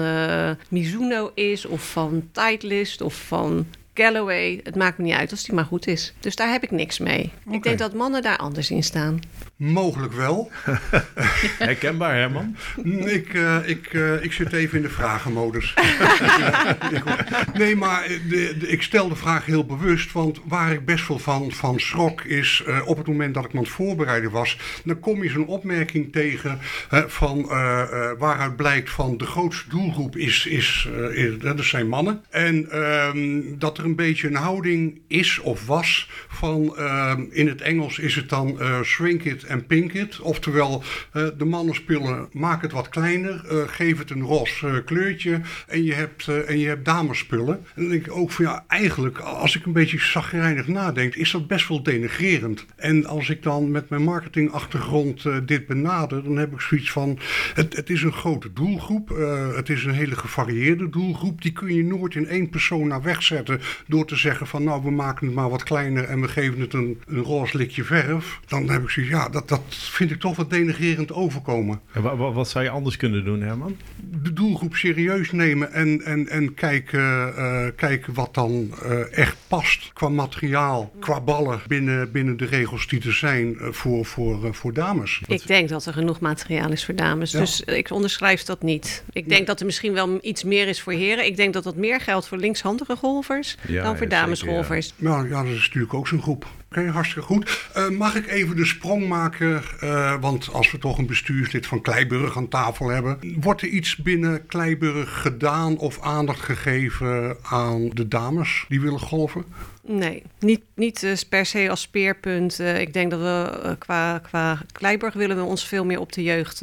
Mizuno 0.69 1.31
is, 1.35 1.65
of 1.67 1.91
van 1.91 2.29
Titleist, 2.33 3.01
of 3.01 3.15
van 3.27 3.67
Galloway. 3.97 4.61
Het 4.63 4.77
maakt 4.77 4.99
me 4.99 5.05
niet 5.05 5.15
uit 5.15 5.31
als 5.31 5.45
die 5.45 5.55
maar 5.55 5.65
goed 5.65 5.87
is. 5.87 6.15
Dus 6.21 6.37
daar 6.37 6.51
heb 6.51 6.63
ik 6.63 6.71
niks 6.71 6.99
mee. 6.99 7.33
Ik 7.51 7.63
denk 7.63 7.79
dat 7.79 7.95
mannen 7.95 8.23
daar 8.23 8.37
anders 8.37 8.71
in 8.71 8.83
staan. 8.83 9.21
Mogelijk 9.57 10.13
wel. 10.13 10.51
Herkenbaar, 11.59 12.15
Herman? 12.15 12.57
Ik, 13.05 13.35
eh, 13.35 13.57
ik, 13.65 13.87
eh, 13.87 14.23
ik 14.25 14.33
zit 14.33 14.53
even 14.53 14.77
in 14.77 14.83
de 14.83 14.89
vragenmodus. 14.91 15.75
nee, 17.55 17.77
maar 17.77 18.09
de, 18.29 18.55
de- 18.59 18.69
ik 18.69 18.83
stel 18.83 19.09
de 19.09 19.17
vraag 19.17 19.47
heel 19.47 19.65
bewust. 19.65 20.13
Want 20.13 20.41
waar 20.45 20.73
ik 20.73 20.85
best 20.85 21.09
wel 21.09 21.19
van, 21.19 21.53
van 21.53 21.81
schrok 21.81 22.23
is... 22.23 22.63
eh, 22.67 22.81
op 22.87 22.97
het 22.97 23.07
moment 23.07 23.35
dat 23.35 23.45
ik 23.45 23.53
me 23.53 23.59
aan 23.59 23.65
het 23.65 23.73
voorbereiden 23.73 24.31
was... 24.31 24.59
dan 24.85 25.01
kom 25.01 25.23
je 25.23 25.31
zo'n 25.31 25.47
opmerking 25.47 26.13
tegen... 26.13 26.59
eh, 26.91 27.03
van, 27.07 27.51
eh, 27.51 27.81
eh, 27.83 28.19
waaruit 28.19 28.57
blijkt 28.57 28.91
van 28.91 29.17
de 29.17 29.27
grootste 29.27 29.69
doelgroep 29.69 30.17
is... 30.17 30.47
is, 30.47 30.89
eh, 31.13 31.25
is 31.25 31.39
dat 31.39 31.65
zijn 31.65 31.89
mannen. 31.89 32.25
En 32.31 32.71
ehm, 32.71 33.41
dat 33.59 33.79
er 33.79 33.85
een 33.87 33.97
beetje 33.97 34.29
een 34.29 34.35
houding 34.35 35.01
is 35.09 35.39
of 35.39 35.67
was... 35.67 36.11
van 36.29 36.77
ehm, 36.77 37.25
in 37.31 37.49
het 37.49 37.61
Engels 37.61 37.99
is 37.99 38.15
het 38.15 38.29
dan 38.29 38.61
eh, 38.61 38.83
shrink 38.83 39.23
it 39.23 39.45
en 39.45 39.67
pink 39.67 39.93
it. 39.93 40.21
Oftewel, 40.21 40.83
eh, 41.13 41.27
de 41.39 41.45
mannenspullen 41.45 42.29
maak 42.33 42.63
het 42.63 42.73
wat 42.73 42.89
kleiner, 42.89 43.45
eh, 43.49 43.57
geef 43.67 43.99
het 43.99 44.11
een 44.11 44.23
roze 44.23 44.67
eh, 44.67 44.85
kleurtje 44.85 45.41
en 45.67 45.85
je 45.85 45.95
hebt, 45.95 46.29
eh, 46.29 46.51
en 46.51 46.59
je 46.59 46.67
hebt 46.67 46.85
damesspullen. 46.85 47.65
En 47.75 47.89
denk 47.89 48.07
ik 48.07 48.13
ook 48.13 48.31
van 48.31 48.45
ja, 48.45 48.65
eigenlijk, 48.69 49.19
als 49.19 49.57
ik 49.57 49.67
een 49.67 49.73
beetje 49.73 49.99
zagrijnig 49.99 50.67
nadenk, 50.67 51.15
is 51.15 51.31
dat 51.31 51.47
best 51.47 51.69
wel 51.69 51.83
denigrerend. 51.83 52.67
En 52.77 53.07
als 53.07 53.29
ik 53.29 53.43
dan 53.43 53.71
met 53.71 53.89
mijn 53.89 54.03
marketingachtergrond 54.03 55.25
eh, 55.25 55.37
dit 55.47 55.67
benader, 55.67 56.25
dan 56.25 56.37
heb 56.37 56.53
ik 56.53 56.61
zoiets 56.61 56.91
van, 56.91 57.19
het, 57.55 57.77
het 57.77 57.91
is 57.91 58.03
een 58.03 58.13
grote 58.13 58.53
doelgroep, 58.53 59.11
eh, 59.11 59.57
het 59.57 59.69
is 59.69 59.85
een 59.85 59.95
hele 59.95 60.17
gevarieerde 60.17 60.89
doelgroep, 60.89 61.43
die 61.43 61.53
kun 61.53 61.75
je 61.75 61.85
nooit 61.85 62.15
in 62.15 62.29
één 62.29 62.49
persoon 62.49 62.89
naar 62.89 63.03
wegzetten 63.03 63.61
door 63.87 64.07
te 64.07 64.17
zeggen 64.17 64.47
van 64.47 64.65
nou, 64.65 64.83
we 64.83 64.91
maken 64.91 65.27
het 65.27 65.35
maar 65.35 65.51
wat 65.51 65.63
kleiner 65.63 66.05
en 66.05 66.21
we 66.21 66.29
geven 66.29 66.61
het 66.61 66.73
een, 66.73 67.01
een 67.07 67.23
roze 67.23 67.57
likje 67.57 67.85
verf. 67.85 68.41
Dan 68.47 68.71
heb 68.71 68.83
ik 68.83 68.89
zoiets, 68.91 69.13
ja, 69.13 69.29
dat, 69.29 69.49
dat 69.49 69.61
vind 69.69 70.11
ik 70.11 70.21
toch 70.21 70.37
wat 70.37 70.51
denigrerend 70.51 71.13
overkomen. 71.13 71.81
En 71.93 72.03
wa- 72.03 72.17
wa- 72.17 72.33
wat 72.33 72.49
zou 72.49 72.65
je 72.65 72.71
anders 72.71 72.97
kunnen 72.97 73.25
doen, 73.25 73.41
Herman? 73.43 73.77
De 74.23 74.33
doelgroep 74.33 74.75
serieus 74.77 75.33
nemen 75.33 75.73
en, 75.73 76.03
en, 76.05 76.29
en 76.29 76.55
kijken, 76.55 77.37
eh, 77.37 77.67
kijken 77.77 78.15
wat 78.15 78.35
dan 78.35 78.71
eh, 78.83 79.19
echt 79.19 79.37
past 79.49 79.91
qua 79.93 80.09
materiaal, 80.09 80.93
qua 81.01 81.21
ballen 81.21 81.61
binnen, 81.67 82.11
binnen 82.13 82.37
de 82.37 82.45
regels 82.45 82.87
die 82.89 83.03
er 83.07 83.13
zijn 83.15 83.59
eh, 83.59 83.69
voor, 83.73 84.05
voor, 84.05 84.45
eh, 84.45 84.53
voor 84.53 84.73
dames. 84.73 85.21
Ik 85.27 85.47
denk 85.47 85.69
dat 85.69 85.87
er 85.87 85.93
genoeg 85.93 86.21
materiaal 86.21 86.73
is 86.73 86.85
voor 86.85 86.95
dames. 86.95 87.33
Ja. 87.33 87.39
Dus 87.39 87.61
ik 87.61 87.91
onderschrijf 87.91 88.43
dat 88.43 88.63
niet. 88.63 89.05
Ik 89.13 89.29
denk 89.29 89.47
dat 89.47 89.61
er 89.61 89.67
misschien 89.67 89.93
wel 89.93 90.19
iets 90.23 90.45
meer 90.45 90.69
is 90.69 90.81
voor 90.81 90.93
heren. 90.93 91.27
Ik 91.27 91.37
denk 91.37 91.53
dat 91.53 91.65
dat 91.65 91.77
meer 91.77 92.01
geldt 92.01 92.27
voor 92.29 92.39
linkshandige 92.39 92.97
golfers. 92.97 93.57
Ja, 93.69 93.83
dan 93.83 93.97
voor 93.97 94.07
ja, 94.07 94.11
damesgolfers. 94.11 94.93
Nou 94.97 95.29
ja, 95.29 95.43
dat 95.43 95.53
is 95.53 95.67
natuurlijk 95.67 95.95
ook 95.95 96.09
zo'n 96.09 96.23
groep. 96.23 96.47
Hartstikke 96.85 97.27
goed. 97.27 97.69
Eh, 97.75 97.89
mag 97.89 98.15
ik 98.15 98.27
even 98.27 98.57
de 98.57 98.65
sprong 98.65 99.09
maken? 99.09 99.63
eh, 99.81 100.15
want 100.21 100.53
als 100.53 100.71
we 100.71 100.79
toch 100.79 100.99
een 100.99 101.07
bestuurslid 101.07 101.67
van 101.67 101.81
Kleiburg 101.81 102.37
aan 102.37 102.49
tafel 102.49 102.89
hebben. 102.89 103.19
Wordt 103.41 103.63
er 103.63 103.69
iets 103.69 103.97
binnen 103.97 104.47
Kleiburg 104.47 105.21
gedaan 105.21 105.79
of 105.79 106.01
aandacht 106.01 106.41
gegeven 106.41 107.37
aan 107.43 107.89
de 107.89 108.09
dames 108.09 108.65
die 108.69 108.81
willen 108.81 109.01
golven? 109.01 109.45
Nee, 109.83 110.23
niet, 110.39 110.61
niet 110.75 111.03
eh, 111.03 111.13
per 111.29 111.47
se 111.47 111.71
als 111.71 111.81
speerpunt. 111.81 112.59
Ik 112.59 112.93
denk 112.93 113.11
dat 113.11 113.21
we 113.21 113.77
qua, 113.79 114.19
qua 114.19 114.61
Kleiburg 114.73 115.15
willen 115.15 115.37
we 115.37 115.43
ons 115.43 115.67
veel 115.67 115.85
meer 115.85 116.01
op 116.01 116.13
de 116.13 116.23
jeugd 116.23 116.63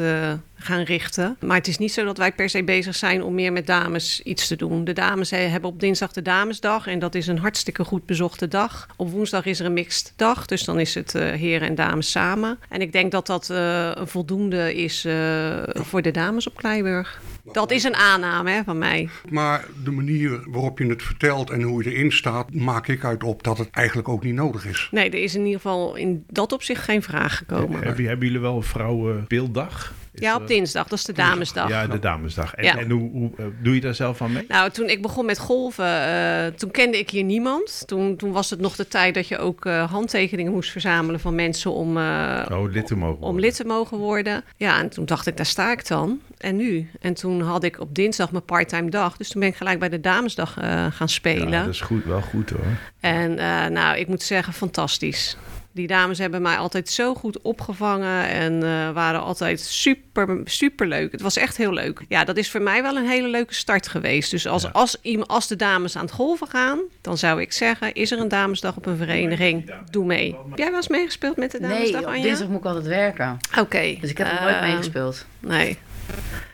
gaan 0.56 0.84
richten. 0.84 1.38
Maar 1.40 1.58
het 1.58 1.68
is 1.68 1.78
niet 1.78 1.94
zo 1.94 2.06
dat 2.06 2.18
wij 2.18 2.32
per 2.32 2.50
se 2.50 2.64
bezig 2.64 2.96
zijn 2.96 3.24
om 3.24 3.34
meer 3.34 3.52
met 3.52 3.68
dames 3.68 4.22
iets 4.22 4.48
te 4.48 4.56
doen. 4.56 4.84
De 4.84 4.94
dames 4.94 5.30
hebben 5.30 5.70
op 5.70 5.80
dinsdag 5.80 6.12
de 6.12 6.22
Damesdag 6.22 6.88
en 6.88 7.00
dat 7.00 7.16
is 7.16 7.28
een 7.28 7.38
hartstikke 7.38 7.84
goed 7.84 8.06
bezochte 8.06 8.48
dag. 8.48 8.88
Op 8.96 9.12
woensdag 9.12 9.46
is 9.46 9.60
er 9.60 9.66
een 9.66 9.74
mixed 9.74 10.03
dag, 10.16 10.46
dus 10.46 10.64
dan 10.64 10.80
is 10.80 10.96
het 10.96 11.16
eh, 11.16 11.32
heren 11.32 11.68
en 11.68 11.76
dames 11.76 12.12
samen. 12.12 12.60
En 12.70 12.82
ik 12.82 12.92
denk 12.92 13.12
dat 13.12 13.28
dat 13.28 13.50
eh, 13.50 13.92
een 13.94 14.08
voldoende 14.08 14.76
is 14.76 15.06
eh, 15.06 15.64
voor 15.74 16.02
de 16.02 16.12
dames 16.12 16.48
op 16.48 16.56
Kleiburg. 16.56 17.22
Dat 17.54 17.72
is 17.72 17.84
een 17.84 17.96
aanname 17.96 18.52
hè, 18.52 18.64
van 18.64 18.78
mij. 18.78 19.10
Maar 19.30 19.66
de 19.84 19.92
manier 19.92 20.50
waarop 20.50 20.80
je 20.80 20.86
het 20.86 21.04
vertelt 21.04 21.50
en 21.50 21.62
hoe 21.62 21.84
je 21.84 21.92
erin 21.92 22.12
staat, 22.12 22.54
maak 22.54 22.88
ik 22.88 23.04
uit 23.04 23.24
op 23.24 23.44
dat 23.44 23.58
het 23.58 23.70
eigenlijk 23.72 24.08
ook 24.08 24.24
niet 24.24 24.34
nodig 24.34 24.66
is. 24.66 24.88
Nee, 24.92 25.10
er 25.10 25.24
is 25.24 25.36
in 25.36 25.46
ieder 25.46 25.62
geval 25.62 25.96
in 25.96 26.24
dat 26.28 26.52
opzicht 26.52 26.84
geen 26.84 27.02
vraag 27.02 27.38
gekomen. 27.38 27.84
Hebben, 27.84 28.06
hebben 28.06 28.26
jullie 28.28 28.42
wel 28.42 28.56
een 28.56 28.64
vrouwenbeelddag? 28.64 29.94
Ja, 30.14 30.36
op 30.36 30.48
dinsdag. 30.48 30.88
Dat 30.88 30.98
is 31.00 31.06
de 31.06 31.14
damesdag. 31.14 31.70
Ja, 31.70 31.88
de 31.88 32.00
damesdag. 32.00 32.54
En, 32.56 32.64
Ja. 32.64 32.78
en 32.78 32.90
hoe, 32.90 33.12
hoe 33.12 33.32
eh, 33.38 33.46
doe 33.62 33.76
je 33.76 33.82
daar 33.82 33.96
zelf 33.96 34.22
aan 34.22 34.32
mee? 34.32 34.46
Nou, 34.48 34.70
toen 34.70 34.90
ik 34.90 35.02
begon 35.02 35.26
met 35.26 35.40
golven, 35.40 35.86
eh, 36.08 36.46
toen 36.46 36.72
kende 36.72 36.98
ik 36.98 37.10
hier 37.10 37.24
niemand. 37.24 37.84
Toen, 37.86 38.16
toen 38.18 38.32
was 38.32 38.50
het 38.50 38.60
nog 38.60 38.76
de 38.76 38.88
tijd 38.88 39.14
dat 39.14 39.28
je 39.28 39.38
ook 39.38 39.66
eh, 39.66 39.92
handtekeningen 39.92 40.52
moest 40.52 40.72
verzamelen 40.72 41.20
van 41.20 41.36
mensen 41.36 41.72
om, 41.72 41.98
eh, 41.98 42.46
Oh, 42.52 42.72
lid 42.72 42.88
te 42.88 42.96
mogen 42.96 43.16
om 43.16 43.22
worden. 43.22 43.42
lid 43.42 43.56
te 43.56 43.66
mogen 43.66 43.98
worden. 43.98 44.44
Ja, 44.58 44.80
en 44.80 44.90
toen 44.90 45.06
dacht 45.06 45.28
ik, 45.28 45.38
daar 45.38 45.46
sta 45.46 45.72
ik 45.72 45.88
dan. 45.88 46.20
En 46.38 46.56
nu? 46.56 46.90
En 47.02 47.14
toen 47.14 47.42
had 47.42 47.64
ik 47.64 47.80
op 47.80 47.96
dinsdag 47.96 48.32
mijn 48.32 48.46
parttime 48.46 48.90
dag. 48.90 49.18
Dus 49.18 49.30
toen 49.30 49.40
ben 49.42 49.50
ik 49.50 49.56
gelijk 49.56 49.80
bij 49.80 49.90
de 49.90 50.00
damesdag 50.00 50.58
eh, 50.58 50.86
gaan 50.92 51.10
spelen. 51.10 51.50
Ja, 51.50 51.64
dat 51.64 51.74
is 51.74 51.82
goed, 51.82 52.06
wel 52.06 52.22
goed 52.22 52.50
hoor. 52.50 52.66
En 53.00 53.38
eh, 53.40 53.66
nou, 53.68 53.98
ik 53.98 54.08
moet 54.08 54.24
zeggen, 54.24 54.54
fantastisch. 54.54 55.38
Die 55.76 55.88
dames 55.88 56.18
hebben 56.18 56.42
mij 56.42 56.58
altijd 56.58 56.90
zo 56.90 57.14
goed 57.16 57.42
opgevangen 57.42 58.28
en 58.28 58.64
eh, 58.64 58.92
waren 58.92 59.22
altijd 59.22 59.60
super, 59.60 60.42
super 60.44 60.88
leuk. 60.88 61.12
Het 61.12 61.22
was 61.22 61.38
echt 61.38 61.58
heel 61.58 61.74
leuk. 61.74 62.02
Ja, 62.08 62.24
dat 62.24 62.38
is 62.38 62.52
voor 62.52 62.62
mij 62.62 62.82
wel 62.82 62.96
een 62.98 63.08
hele 63.08 63.28
leuke 63.28 63.54
start 63.54 63.88
geweest. 63.88 64.32
Dus 64.32 64.48
als, 64.48 64.64
Ja. 64.64 64.70
als, 64.74 64.98
iem- 65.02 65.22
als 65.22 65.48
de 65.48 65.56
dames 65.56 65.96
aan 65.96 66.06
het 66.06 66.14
golven 66.14 66.48
gaan, 66.48 66.80
dan 67.02 67.18
zou 67.18 67.42
ik 67.42 67.52
zeggen: 67.52 67.94
is 67.94 68.12
er 68.12 68.20
een 68.20 68.28
damesdag 68.28 68.76
op 68.78 68.86
een 68.86 68.98
vereniging? 68.98 69.74
Doe 69.92 70.06
mee. 70.06 70.36
Heb 70.50 70.58
jij 70.58 70.68
wel 70.68 70.76
eens 70.76 70.88
meegespeeld 70.88 71.38
met 71.38 71.52
de 71.52 71.60
damesdag, 71.60 71.92
Nee, 71.92 72.02
op 72.02 72.08
Anja? 72.08 72.24
dinsdag 72.24 72.48
moet 72.48 72.60
ik 72.60 72.66
altijd 72.66 72.86
werken. 72.86 73.38
Oké. 73.60 73.98
Dus 74.02 74.10
ik 74.10 74.18
heb 74.18 74.28
nooit 74.42 74.56
Eh, 74.56 74.62
meegespeeld. 74.62 75.26
Nee. 75.40 75.78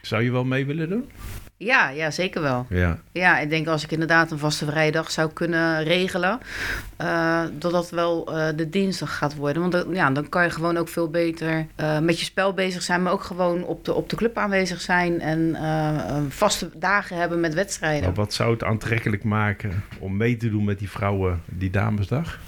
Zou 0.02 0.24
je 0.24 0.32
wel 0.32 0.44
mee 0.44 0.66
willen 0.66 0.90
doen? 0.90 1.10
Ja, 1.62 1.90
ja, 1.90 2.12
zeker 2.12 2.42
wel. 2.42 2.66
Ja. 2.70 3.00
Ja, 3.12 3.40
ik 3.40 3.50
denk 3.50 3.68
als 3.68 3.84
ik 3.84 3.92
inderdaad 3.92 4.32
een 4.32 4.38
vaste 4.38 4.66
vrijdag 4.66 5.12
zou 5.12 5.32
kunnen 5.34 5.84
regelen, 5.84 6.40
eh, 6.98 7.42
dat 7.60 7.72
dat 7.72 7.90
wel 7.90 8.38
eh, 8.38 8.48
de 8.56 8.70
dinsdag 8.70 9.18
gaat 9.18 9.36
worden. 9.36 9.62
Want 9.62 9.74
dan, 9.74 9.94
ja, 9.94 10.12
dan 10.12 10.30
kan 10.30 10.44
je 10.44 10.50
gewoon 10.50 10.78
ook 10.78 10.88
veel 10.88 11.10
beter 11.10 11.66
eh, 11.76 12.00
met 12.00 12.20
je 12.20 12.26
spel 12.26 12.54
bezig 12.54 12.82
zijn, 12.82 13.04
maar 13.04 13.14
ook 13.14 13.24
gewoon 13.24 13.64
op 13.64 13.86
de, 13.86 13.94
op 13.94 14.10
de 14.10 14.16
club 14.16 14.38
aanwezig 14.38 14.82
zijn 14.82 15.22
en 15.22 15.58
vaste 16.30 16.70
dagen 16.76 17.18
hebben 17.18 17.40
met 17.40 17.54
wedstrijden. 17.54 18.04
Maar 18.04 18.14
wat 18.14 18.34
zou 18.34 18.52
het 18.52 18.64
aantrekkelijk 18.64 19.24
maken 19.24 19.84
om 20.00 20.18
mee 20.18 20.38
te 20.38 20.50
doen 20.50 20.64
met 20.64 20.80
die 20.80 20.90
vrouwen 20.90 21.42
die 21.46 21.70
damesdag? 21.70 22.40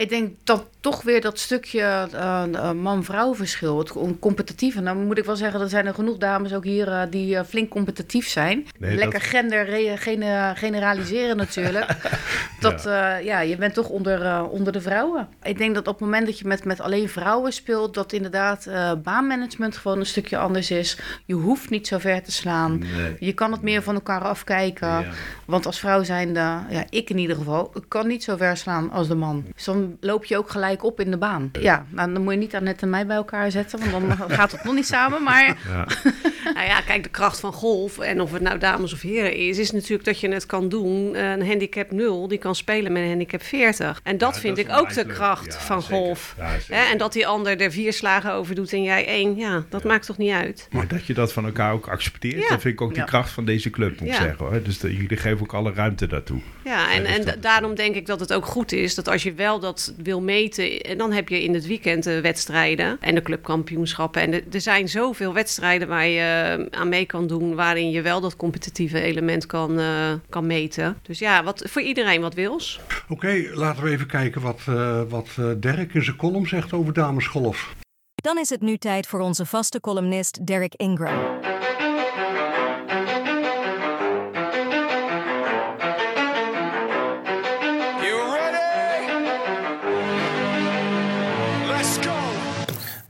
Ik 0.00 0.08
denk 0.08 0.34
dat 0.44 0.66
toch 0.80 1.02
weer 1.02 1.20
dat 1.20 1.38
stukje 1.38 1.80
eh, 1.80 2.42
eh, 2.52 2.72
man-vrouw 2.72 3.34
verschil, 3.34 3.78
het 3.78 3.90
com- 3.90 4.18
competitieve. 4.18 4.80
Nou 4.80 4.96
moet 4.96 5.18
ik 5.18 5.24
wel 5.24 5.36
zeggen, 5.36 5.60
er 5.60 5.68
zijn 5.68 5.86
er 5.86 5.94
genoeg 5.94 6.16
dames 6.18 6.54
ook 6.54 6.64
hier 6.64 6.88
eh, 6.88 7.02
die 7.10 7.44
flink 7.44 7.70
competitief 7.70 8.28
zijn. 8.28 8.66
Nee, 8.78 8.94
Lekker 8.94 9.20
dat- 9.20 9.28
gender 9.28 9.64
re- 9.64 9.96
gene- 9.96 10.52
generaliseren 10.56 11.36
natuurlijk. 11.36 11.86
dat, 12.60 12.82
ja. 12.82 13.16
ja, 13.16 13.40
je 13.40 13.56
bent 13.56 13.74
toch 13.74 13.88
onder, 13.88 14.22
eh, 14.22 14.44
onder 14.50 14.72
de 14.72 14.80
vrouwen. 14.80 15.28
Ik 15.42 15.58
denk 15.58 15.74
dat 15.74 15.86
op 15.86 15.94
het 15.94 16.04
moment 16.04 16.26
dat 16.26 16.38
je 16.38 16.46
met, 16.46 16.64
met 16.64 16.80
alleen 16.80 17.08
vrouwen 17.08 17.52
speelt, 17.52 17.94
dat 17.94 18.12
inderdaad 18.12 18.66
eh, 18.66 18.92
baanmanagement 19.02 19.76
gewoon 19.76 19.98
een 19.98 20.06
stukje 20.06 20.38
anders 20.38 20.70
is. 20.70 20.98
Je 21.24 21.34
hoeft 21.34 21.70
niet 21.70 21.86
zo 21.86 21.98
ver 21.98 22.22
te 22.22 22.32
slaan. 22.32 22.78
Nee. 22.78 23.16
Je 23.20 23.32
kan 23.32 23.52
het 23.52 23.62
meer 23.62 23.82
van 23.82 23.94
elkaar 23.94 24.20
afkijken. 24.20 24.88
Ja. 24.88 25.04
Want 25.44 25.66
als 25.66 25.78
vrouw 25.78 26.02
zijnde, 26.02 26.40
ja, 26.70 26.84
ik 26.90 27.10
in 27.10 27.18
ieder 27.18 27.36
geval, 27.36 27.70
ik 27.74 27.84
kan 27.88 28.06
niet 28.06 28.24
zo 28.24 28.36
ver 28.36 28.56
slaan 28.56 28.90
als 28.90 29.08
de 29.08 29.14
man. 29.14 29.44
Dus 29.54 29.64
dan 29.64 29.96
loop 30.00 30.24
je 30.24 30.36
ook 30.36 30.50
gelijk 30.50 30.84
op 30.84 31.00
in 31.00 31.10
de 31.10 31.16
baan. 31.16 31.50
Ja, 31.60 31.86
nou, 31.88 32.12
dan 32.12 32.22
moet 32.22 32.32
je 32.32 32.38
niet 32.38 32.54
Annette 32.54 32.84
en 32.84 32.90
mij 32.90 33.06
bij 33.06 33.16
elkaar 33.16 33.50
zetten, 33.50 33.90
want 33.90 34.18
dan 34.18 34.30
gaat 34.38 34.52
het 34.52 34.64
nog 34.64 34.74
niet 34.74 34.86
samen. 34.86 35.22
Maar 35.22 35.58
Ja. 35.68 35.86
Nou 36.54 36.66
ja, 36.66 36.80
kijk, 36.80 37.02
de 37.02 37.08
kracht 37.08 37.40
van 37.40 37.52
golf, 37.52 37.98
en 37.98 38.20
of 38.20 38.32
het 38.32 38.42
nou 38.42 38.58
dames 38.58 38.92
of 38.92 39.00
heren 39.00 39.34
is, 39.34 39.58
is 39.58 39.70
natuurlijk 39.70 40.04
dat 40.04 40.20
je 40.20 40.28
het 40.28 40.46
kan 40.46 40.68
doen. 40.68 41.18
Een 41.18 41.46
handicap 41.46 41.90
0, 41.90 42.28
die 42.28 42.38
kan 42.38 42.49
spelen 42.54 42.92
met 42.92 43.02
een 43.02 43.08
handicap 43.08 43.42
40. 43.42 44.00
En 44.02 44.18
dat 44.18 44.34
Ja, 44.34 44.40
vind 44.40 44.56
dat 44.56 44.64
ik 44.66 44.72
ook 44.72 44.94
de 44.94 45.06
kracht 45.06 45.52
Ja, 45.52 45.58
van 45.60 45.82
zeker. 45.82 45.96
golf. 45.96 46.34
Ja, 46.68 46.90
en 46.90 46.98
dat 46.98 47.12
die 47.12 47.26
ander 47.26 47.60
er 47.60 47.72
vier 47.72 47.92
slagen 47.92 48.32
over 48.32 48.54
doet 48.54 48.72
en 48.72 48.82
jij 48.82 49.06
één, 49.06 49.36
ja, 49.36 49.64
dat 49.68 49.84
maakt 49.84 50.06
toch 50.06 50.18
niet 50.18 50.32
uit? 50.32 50.68
Maar 50.70 50.88
dat 50.88 51.06
je 51.06 51.14
dat 51.14 51.32
van 51.32 51.44
elkaar 51.44 51.72
ook 51.72 51.88
accepteert, 51.88 52.34
Ja. 52.42 52.48
dat 52.48 52.60
vind 52.60 52.74
ik 52.74 52.80
ook 52.80 52.94
de 52.94 53.04
kracht 53.04 53.30
van 53.30 53.44
deze 53.44 53.70
club, 53.70 53.90
moet 54.00 54.08
ik 54.08 54.14
Ja. 54.14 54.20
zeggen. 54.20 54.44
Hoor. 54.46 54.62
Dus 54.62 54.78
de- 54.78 54.96
jullie 54.96 55.16
geven 55.16 55.40
ook 55.40 55.54
alle 55.54 55.72
ruimte 55.72 56.06
daartoe. 56.06 56.40
Ja, 56.64 56.92
en, 56.92 57.02
dus 57.02 57.16
en 57.16 57.24
dat- 57.24 57.42
daarom 57.42 57.74
denk 57.74 57.94
ik 57.94 58.06
dat 58.06 58.20
het 58.20 58.32
ook 58.32 58.46
goed 58.46 58.72
is 58.72 58.94
dat 58.94 59.08
als 59.08 59.22
je 59.22 59.32
wel 59.32 59.60
dat 59.60 59.94
wil 60.02 60.20
meten, 60.20 60.80
en 60.80 60.98
dan 60.98 61.12
heb 61.12 61.28
je 61.28 61.42
in 61.42 61.54
het 61.54 61.66
weekend 61.66 62.04
de 62.04 62.20
wedstrijden 62.20 62.96
en 63.00 63.14
de 63.14 63.22
clubkampioenschappen. 63.22 64.22
En 64.22 64.32
er- 64.32 64.42
er 64.52 64.60
zijn 64.60 64.88
zoveel 64.88 65.32
wedstrijden 65.34 65.88
waar 65.88 66.06
je 66.06 66.18
eh, 66.20 66.78
aan 66.80 66.88
mee 66.88 67.04
kan 67.06 67.26
doen, 67.26 67.54
waarin 67.54 67.90
je 67.90 68.02
wel 68.02 68.20
dat 68.20 68.36
competitieve 68.36 69.00
element 69.00 69.46
kan, 69.46 69.78
eh, 69.78 70.12
kan 70.28 70.46
meten. 70.46 70.98
Dus 71.02 71.18
ja, 71.18 71.44
wat, 71.44 71.62
voor 71.66 71.82
iedereen 71.82 72.20
wat 72.20 72.34
wils. 72.40 72.80
Oké, 73.08 73.50
laten 73.54 73.82
we 73.84 73.90
even 73.90 74.06
kijken 74.06 74.40
wat, 74.40 74.60
eh, 74.68 75.02
wat 75.08 75.28
eh, 75.38 75.50
Dirk 75.56 75.94
in 75.94 76.02
zijn 76.02 76.16
column 76.16 76.46
zegt 76.46 76.72
over 76.72 76.92
damesgolf. 76.92 77.74
Dan 78.14 78.38
is 78.38 78.50
het 78.50 78.60
nu 78.60 78.76
tijd 78.76 79.06
voor 79.06 79.20
onze 79.20 79.46
vaste 79.46 79.80
columnist 79.80 80.46
Derek 80.46 80.74
Ingram. 80.74 81.59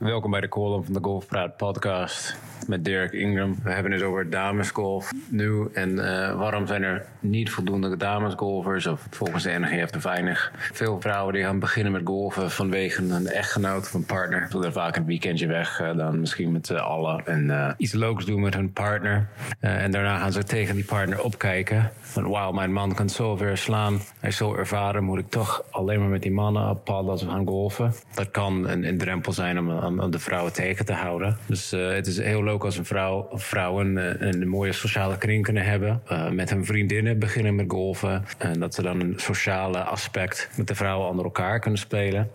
Welkom 0.00 0.30
bij 0.30 0.40
de 0.40 0.48
column 0.48 0.84
van 0.84 0.92
de 0.92 0.98
Golfpraat 1.02 1.56
podcast 1.56 2.36
met 2.66 2.84
Dirk 2.84 3.12
Ingram. 3.12 3.56
We 3.62 3.70
hebben 3.70 3.92
het 3.92 4.02
over 4.02 4.30
damesgolf 4.30 5.12
nu 5.28 5.68
en 5.72 5.98
eh, 5.98 6.38
waarom 6.38 6.66
zijn 6.66 6.82
er 6.82 7.06
niet 7.20 7.50
voldoende 7.50 7.96
damesgolfers 7.96 8.86
of 8.86 9.06
volgens 9.10 9.42
de 9.42 9.58
NGF 9.58 9.90
te 9.90 9.98
weinig. 9.98 10.52
Veel 10.72 11.00
vrouwen 11.00 11.34
die 11.34 11.42
gaan 11.42 11.58
beginnen 11.58 11.92
met 11.92 12.02
golfen 12.04 12.50
vanwege 12.50 13.02
een 13.02 13.26
echtgenoot 13.26 13.82
of 13.82 13.94
een 13.94 14.04
partner. 14.04 14.46
Ze 14.50 14.56
willen 14.58 14.72
vaak 14.72 14.96
een 14.96 15.04
weekendje 15.04 15.46
weg, 15.46 15.80
eh, 15.80 15.96
dan 15.96 16.20
misschien 16.20 16.52
met 16.52 16.66
z'n 16.66 16.74
allen 16.74 17.26
en 17.26 17.50
eh, 17.50 17.72
iets 17.76 17.92
leuks 17.92 18.24
doen 18.24 18.40
met 18.40 18.54
hun 18.54 18.72
partner. 18.72 19.28
En 19.60 19.90
daarna 19.90 20.18
gaan 20.18 20.32
ze 20.32 20.44
tegen 20.44 20.74
die 20.74 20.84
partner 20.84 21.22
opkijken. 21.22 21.90
Van 22.00 22.28
wauw, 22.28 22.52
mijn 22.52 22.72
man 22.72 22.94
kan 22.94 23.08
zo 23.08 23.36
ver 23.36 23.58
slaan. 23.58 23.98
Hij 24.20 24.28
is 24.28 24.36
zo 24.36 24.54
ervaren, 24.54 25.04
moet 25.04 25.18
ik 25.18 25.30
toch 25.30 25.64
alleen 25.70 26.00
maar 26.00 26.08
met 26.08 26.22
die 26.22 26.32
mannen 26.32 26.70
op 26.70 26.84
pad 26.84 27.08
als 27.08 27.22
we 27.22 27.30
gaan 27.30 27.46
golfen. 27.46 27.92
Dat 28.14 28.30
kan 28.30 28.68
een, 28.68 28.84
een 28.84 28.98
drempel 28.98 29.32
zijn 29.32 29.58
om, 29.58 29.70
om, 29.98 30.10
de 30.10 30.18
vrouwen 30.18 30.52
tegen 30.52 30.84
te 30.84 30.92
houden. 30.92 31.36
Dus 31.46 31.72
eh, 31.72 31.90
het 31.90 32.06
is 32.06 32.18
heel 32.18 32.44
leuk 32.44 32.64
als 32.64 32.78
een 32.78 32.84
vrouw 32.84 33.28
vrouwen 33.32 34.20
eh, 34.20 34.28
een 34.28 34.48
mooie 34.48 34.72
sociale 34.72 35.18
kring 35.18 35.44
kunnen 35.44 35.64
hebben. 35.64 36.02
Eh, 36.06 36.30
met 36.30 36.50
hun 36.50 36.64
vriendinnen 36.64 37.18
beginnen 37.18 37.54
met 37.54 37.70
golfen. 37.70 38.24
En 38.38 38.60
dat 38.60 38.74
ze 38.74 38.82
dan 38.82 39.00
een 39.00 39.14
sociale 39.16 39.82
aspect 39.82 40.50
met 40.56 40.68
de 40.68 40.74
vrouwen 40.74 41.08
onder 41.08 41.24
elkaar 41.24 41.60
kunnen 41.60 41.80
spelen. 41.80 42.30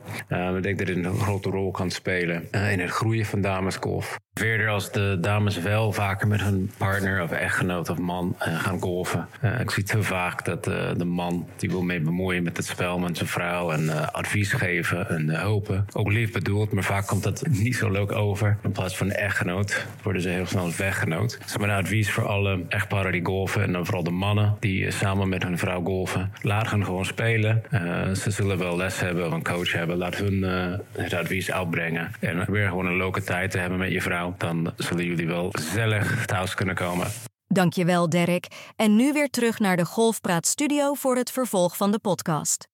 Ik 0.56 0.64
denk 0.64 0.78
dat 0.78 0.88
dit 0.88 0.98
een 0.98 1.16
grote 1.16 1.50
rol 1.50 1.72
kan 1.72 1.92
spelen 1.92 2.48
in 2.52 2.80
het 2.80 2.90
groeien 2.90 3.26
van 3.26 3.42
damesgolf. 3.42 4.18
Verder 4.40 4.70
als 4.70 4.92
de 4.92 5.18
dames 5.22 5.58
wel 5.58 5.92
vaker 5.92 6.28
met 6.28 6.42
hun 6.42 6.72
partner 6.78 7.24
of 7.24 7.32
echtgenoot 7.32 7.90
of 7.90 7.98
man 7.98 8.36
eh, 8.40 8.60
gaan 8.60 8.80
golfen. 8.80 9.28
Eh, 9.42 9.60
ik 9.60 9.72
zie 9.72 9.84
te 9.84 10.04
vaak 10.04 10.46
dat 10.46 10.68
eh, 10.68 10.92
de 10.98 11.06
man 11.06 11.48
die 11.58 11.70
wil 11.70 11.82
mee 11.82 12.00
bemoeien 12.00 12.44
met 12.44 12.58
het 12.58 12.66
spel 12.66 13.00
met 13.00 13.18
zijn 13.18 13.30
vrouw 13.30 13.72
en 13.72 14.14
advies 14.14 14.54
geven 14.54 15.10
en 15.10 15.30
hulpen. 15.30 15.86
Ook 15.94 16.12
lief 16.12 16.32
bedoeld, 16.32 16.72
maar 16.72 16.84
vaak 16.84 17.08
komt 17.08 17.24
dat 17.24 17.44
niet 17.64 17.76
zo 17.76 17.92
leuk 17.92 18.12
over. 18.12 18.58
In 18.64 18.72
plaats 18.72 18.98
van 18.98 19.12
echtgenoot 19.12 19.86
worden 20.04 20.22
ze 20.22 20.30
heel 20.30 20.46
snel 20.46 20.72
weggenoot. 20.78 21.40
Dus 21.44 21.58
mijn 21.58 21.72
advies 21.72 22.12
voor 22.12 22.28
alle 22.28 22.64
echtparen 22.70 23.12
die 23.12 23.26
golfen 23.26 23.64
en 23.64 23.72
dan 23.72 23.86
vooral 23.86 24.04
de 24.04 24.12
mannen 24.12 24.56
die 24.60 24.92
samen 24.92 25.30
met 25.30 25.44
hun 25.44 25.58
vrouw 25.58 25.84
golfen. 25.84 26.32
Laat 26.42 26.70
hen 26.70 26.86
gewoon 26.86 27.06
spelen. 27.06 27.64
Ze 28.16 28.32
zullen 28.32 28.58
wel 28.58 28.78
les 28.78 29.00
hebben 29.00 29.26
of 29.26 29.32
een 29.32 29.44
coach 29.44 29.72
hebben. 29.72 29.98
Laat 29.98 30.16
hun 30.16 30.44
het 30.92 31.14
advies 31.14 31.52
uitbrengen. 31.52 32.12
En 32.20 32.44
probeer 32.44 32.68
gewoon 32.68 32.86
een 32.86 32.98
leuke 32.98 33.24
tijd 33.24 33.52
te 33.52 33.58
hebben 33.58 33.80
met 33.80 33.92
je 33.92 34.02
vrouw. 34.02 34.25
Dan 34.38 34.74
zullen 34.78 35.06
jullie 35.06 35.28
wel 35.28 35.50
gezellig 35.52 36.26
thuis 36.26 36.54
kunnen 36.54 36.76
komen. 36.76 37.08
Dankjewel, 37.48 38.10
Dirk. 38.10 38.48
En 38.76 38.96
nu 38.96 39.14
weer 39.14 39.30
terug 39.30 39.60
naar 39.60 39.78
de 39.78 39.86
Golfpraat 39.86 40.46
Studio 40.46 40.94
voor 40.94 41.16
het 41.16 41.32
vervolg 41.32 41.78
van 41.78 41.92
de 41.92 42.00
podcast. 42.00 42.68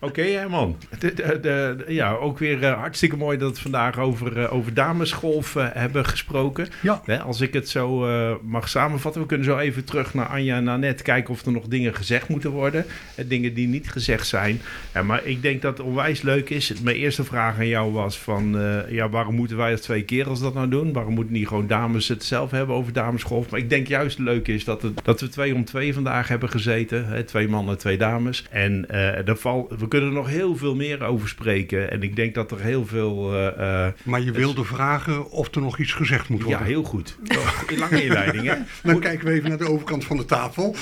Oké, 0.00 0.22
Herman. 0.22 0.76
De, 0.98 1.14
de, 1.14 1.38
de- 1.40 1.84
ja, 1.88 2.12
ook 2.12 2.38
weer 2.38 2.62
eh, 2.64 2.78
hartstikke 2.78 3.16
mooi 3.16 3.38
dat 3.38 3.54
we 3.56 3.62
vandaag 3.62 3.98
over, 3.98 4.38
eh, 4.42 4.52
over 4.52 4.74
damesgolf 4.74 5.56
eh, 5.56 5.66
hebben 5.72 6.06
gesproken. 6.06 6.66
Ja. 6.82 7.02
Hè, 7.04 7.20
als 7.20 7.40
ik 7.40 7.52
het 7.52 7.68
zo 7.68 8.06
eh, 8.06 8.34
mag 8.42 8.68
samenvatten, 8.68 9.20
we 9.20 9.26
kunnen 9.26 9.46
zo 9.46 9.58
even 9.58 9.84
terug 9.84 10.14
naar 10.14 10.26
Anja 10.26 10.56
en 10.56 10.68
Annette, 10.68 11.02
kijken 11.02 11.34
of 11.34 11.46
er 11.46 11.52
nog 11.52 11.66
dingen 11.66 11.94
gezegd 11.94 12.28
moeten 12.28 12.50
worden. 12.50 12.84
En 13.14 13.28
dingen 13.28 13.54
die 13.54 13.68
niet 13.68 13.90
gezegd 13.90 14.26
zijn. 14.26 14.60
Ja, 14.94 15.02
maar 15.02 15.24
ik 15.24 15.42
denk 15.42 15.62
dat 15.62 15.78
het 15.78 15.86
onwijs 15.86 16.22
leuk 16.22 16.50
is. 16.50 16.72
Mijn 16.80 16.96
eerste 16.96 17.24
vraag 17.24 17.56
aan 17.58 17.68
jou 17.68 17.92
was 17.92 18.18
van, 18.18 18.58
eh, 18.58 18.90
ja, 18.90 19.08
waarom 19.08 19.34
moeten 19.34 19.56
wij 19.56 19.70
als 19.70 19.80
twee 19.80 20.02
kerels 20.02 20.40
dat 20.40 20.54
nou 20.54 20.68
doen? 20.68 20.92
Waarom 20.92 21.14
moeten 21.14 21.32
niet 21.34 21.48
gewoon 21.48 21.66
dames 21.66 22.08
het 22.08 22.24
zelf 22.24 22.50
hebben 22.50 22.76
over 22.76 22.92
damesgolf? 22.92 23.50
Maar 23.50 23.60
ik 23.60 23.70
denk 23.70 23.86
juist 23.86 24.16
het 24.16 24.26
leuke 24.26 24.54
is 24.54 24.64
dat, 24.64 24.82
het, 24.82 25.00
dat 25.04 25.20
we 25.20 25.28
twee 25.28 25.54
om 25.54 25.64
twee 25.64 25.94
vandaag 25.94 26.28
hebben 26.28 26.48
gezeten. 26.48 27.06
Hè, 27.06 27.22
twee 27.22 27.48
mannen, 27.48 27.78
twee 27.78 27.96
dames. 27.98 28.44
En 28.50 28.88
eh 28.88 29.28
er 29.28 29.36
val, 29.36 29.72
we 29.78 29.88
kunnen 29.94 30.12
er 30.12 30.22
nog 30.22 30.28
heel 30.28 30.56
veel 30.56 30.74
meer 30.74 31.04
over 31.04 31.28
spreken. 31.28 31.90
En 31.90 32.02
ik 32.02 32.16
denk 32.16 32.34
dat 32.34 32.50
er 32.50 32.60
heel 32.60 32.86
veel... 32.86 33.32
eh, 33.32 33.86
eh, 33.86 33.92
Maar 34.02 34.20
je 34.20 34.32
wilde 34.32 34.64
vragen 34.64 35.30
of 35.30 35.54
er 35.54 35.60
nog 35.60 35.78
iets 35.78 35.92
gezegd 35.92 36.28
moet 36.28 36.40
ja, 36.40 36.46
worden. 36.46 36.66
heel 36.66 36.82
goed. 36.82 37.16
In 37.72 37.78
lange 37.78 38.04
inleiding, 38.04 38.46
hè? 38.46 38.54
Dan 38.90 39.00
kijken 39.00 39.26
we 39.26 39.32
even 39.32 39.48
naar 39.48 39.58
de 39.58 39.68
overkant 39.68 40.04
van 40.04 40.16
de 40.16 40.24
tafel. 40.24 40.76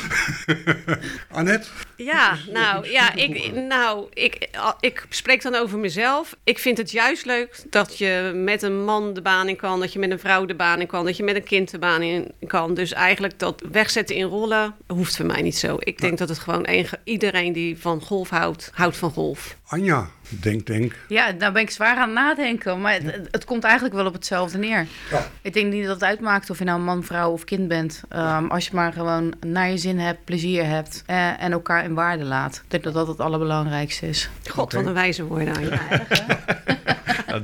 Annette? 1.30 1.68
Ja, 1.96 2.36
nou, 2.52 2.90
ja, 2.90 3.14
ik, 3.14 3.52
nou 3.54 4.06
ik, 4.12 4.48
ik 4.80 5.06
spreek 5.08 5.42
dan 5.42 5.54
over 5.54 5.78
mezelf. 5.78 6.36
Ik 6.44 6.58
vind 6.58 6.78
het 6.78 6.90
juist 6.90 7.24
leuk 7.24 7.62
dat 7.70 7.98
je 7.98 8.32
met 8.34 8.62
een 8.62 8.84
man 8.84 9.14
de 9.14 9.22
baan 9.22 9.48
in 9.48 9.56
kan, 9.56 9.80
dat 9.80 9.92
je 9.92 9.98
met 9.98 10.10
een 10.10 10.18
vrouw 10.18 10.44
de 10.44 10.54
baan 10.54 10.80
in 10.80 10.86
kan, 10.86 11.04
dat 11.04 11.16
je 11.16 11.22
met 11.22 11.36
een 11.36 11.44
kind 11.44 11.70
de 11.70 11.78
baan 11.78 12.02
in 12.02 12.32
kan. 12.46 12.74
Dus 12.74 12.92
eigenlijk 12.92 13.38
dat 13.38 13.62
wegzetten 13.72 14.16
in 14.16 14.26
rollen 14.26 14.74
hoeft 14.86 15.16
voor 15.16 15.26
mij 15.26 15.42
niet 15.42 15.56
zo. 15.56 15.76
Ik 15.78 16.00
denk 16.00 16.18
dat 16.18 16.28
het 16.28 16.38
gewoon 16.38 16.62
een, 16.68 16.86
iedereen 17.04 17.52
die 17.52 17.78
van 17.78 18.00
golf 18.00 18.30
houdt, 18.30 18.70
houdt 18.74 18.91
van 18.96 19.10
golf. 19.10 19.56
Anja, 19.66 20.06
denk, 20.28 20.66
denk. 20.66 20.96
Ja, 21.08 21.32
daar 21.32 21.52
ben 21.52 21.62
ik 21.62 21.70
zwaar 21.70 21.96
aan 21.96 22.08
het 22.08 22.14
nadenken. 22.14 22.80
Maar 22.80 23.00
het, 23.30 23.44
komt 23.44 23.64
eigenlijk 23.64 23.94
wel 23.94 24.06
op 24.06 24.12
hetzelfde 24.12 24.58
neer. 24.58 24.86
Ja. 25.10 25.26
Ik 25.42 25.52
denk 25.52 25.72
niet 25.72 25.84
dat 25.84 25.94
het 25.94 26.04
uitmaakt 26.04 26.50
of 26.50 26.58
je 26.58 26.64
nou 26.64 26.80
man, 26.80 27.04
vrouw 27.04 27.30
of 27.30 27.44
kind 27.44 27.68
bent. 27.68 28.02
Ehm, 28.08 28.46
als 28.46 28.66
je 28.66 28.74
maar 28.74 28.92
gewoon 28.92 29.34
naar 29.46 29.70
je 29.70 29.78
zin 29.78 29.98
hebt, 29.98 30.24
plezier 30.24 30.66
hebt 30.66 31.02
eh, 31.06 31.42
en 31.42 31.52
elkaar 31.52 31.84
in 31.84 31.94
waarde 31.94 32.24
laat. 32.24 32.56
Ik 32.56 32.70
denk 32.70 32.84
dat 32.84 32.94
dat 32.94 33.06
het 33.06 33.20
allerbelangrijkste 33.20 34.08
is. 34.08 34.30
God, 34.50 34.64
Oké. 34.64 34.76
wat 34.76 34.86
een 34.86 34.92
wijze 34.92 35.24
woorden 35.24 35.54
aan 35.54 35.62
je. 35.62 35.78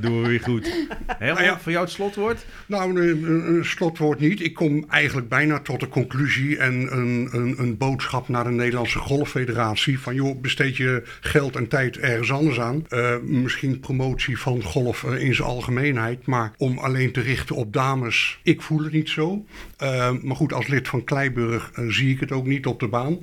Dat 0.01 0.11
doen 0.11 0.21
we 0.21 0.27
weer 0.27 0.41
goed. 0.41 0.87
Herman, 1.07 1.43
Nou 1.43 1.43
ja. 1.43 1.59
voor 1.59 1.71
jou 1.71 1.83
het 1.83 1.93
slotwoord? 1.93 2.45
Nou, 2.65 3.01
een, 3.01 3.65
slotwoord 3.65 4.19
niet. 4.19 4.41
Ik 4.41 4.53
kom 4.53 4.85
eigenlijk 4.89 5.29
bijna 5.29 5.59
tot 5.59 5.79
de 5.79 5.87
conclusie 5.87 6.57
en 6.57 6.97
een, 6.97 7.29
een, 7.31 7.55
een 7.57 7.77
boodschap 7.77 8.27
naar 8.27 8.43
de 8.43 8.49
Nederlandse 8.49 8.99
Golffederatie. 8.99 9.99
Van 9.99 10.15
joh, 10.15 10.41
besteed 10.41 10.77
je 10.77 11.03
geld 11.19 11.55
en 11.55 11.67
tijd 11.67 11.97
ergens 11.97 12.31
anders 12.31 12.59
aan. 12.59 12.85
Eh, 12.89 13.15
misschien 13.21 13.79
promotie 13.79 14.39
van 14.39 14.63
golf 14.63 15.03
in 15.03 15.35
zijn 15.35 15.47
algemeenheid. 15.47 16.25
Maar 16.25 16.53
om 16.57 16.77
alleen 16.77 17.11
te 17.11 17.21
richten 17.21 17.55
op 17.55 17.73
dames, 17.73 18.39
ik 18.43 18.61
voel 18.61 18.83
het 18.83 18.91
niet 18.91 19.09
zo. 19.09 19.45
Eh, 19.77 20.11
maar 20.21 20.35
goed, 20.35 20.53
als 20.53 20.67
lid 20.67 20.87
van 20.87 21.03
Kleiburg 21.03 21.71
eh, 21.73 21.85
zie 21.87 22.13
ik 22.13 22.19
het 22.19 22.31
ook 22.31 22.45
niet 22.45 22.65
op 22.65 22.79
de 22.79 22.87
baan. 22.87 23.19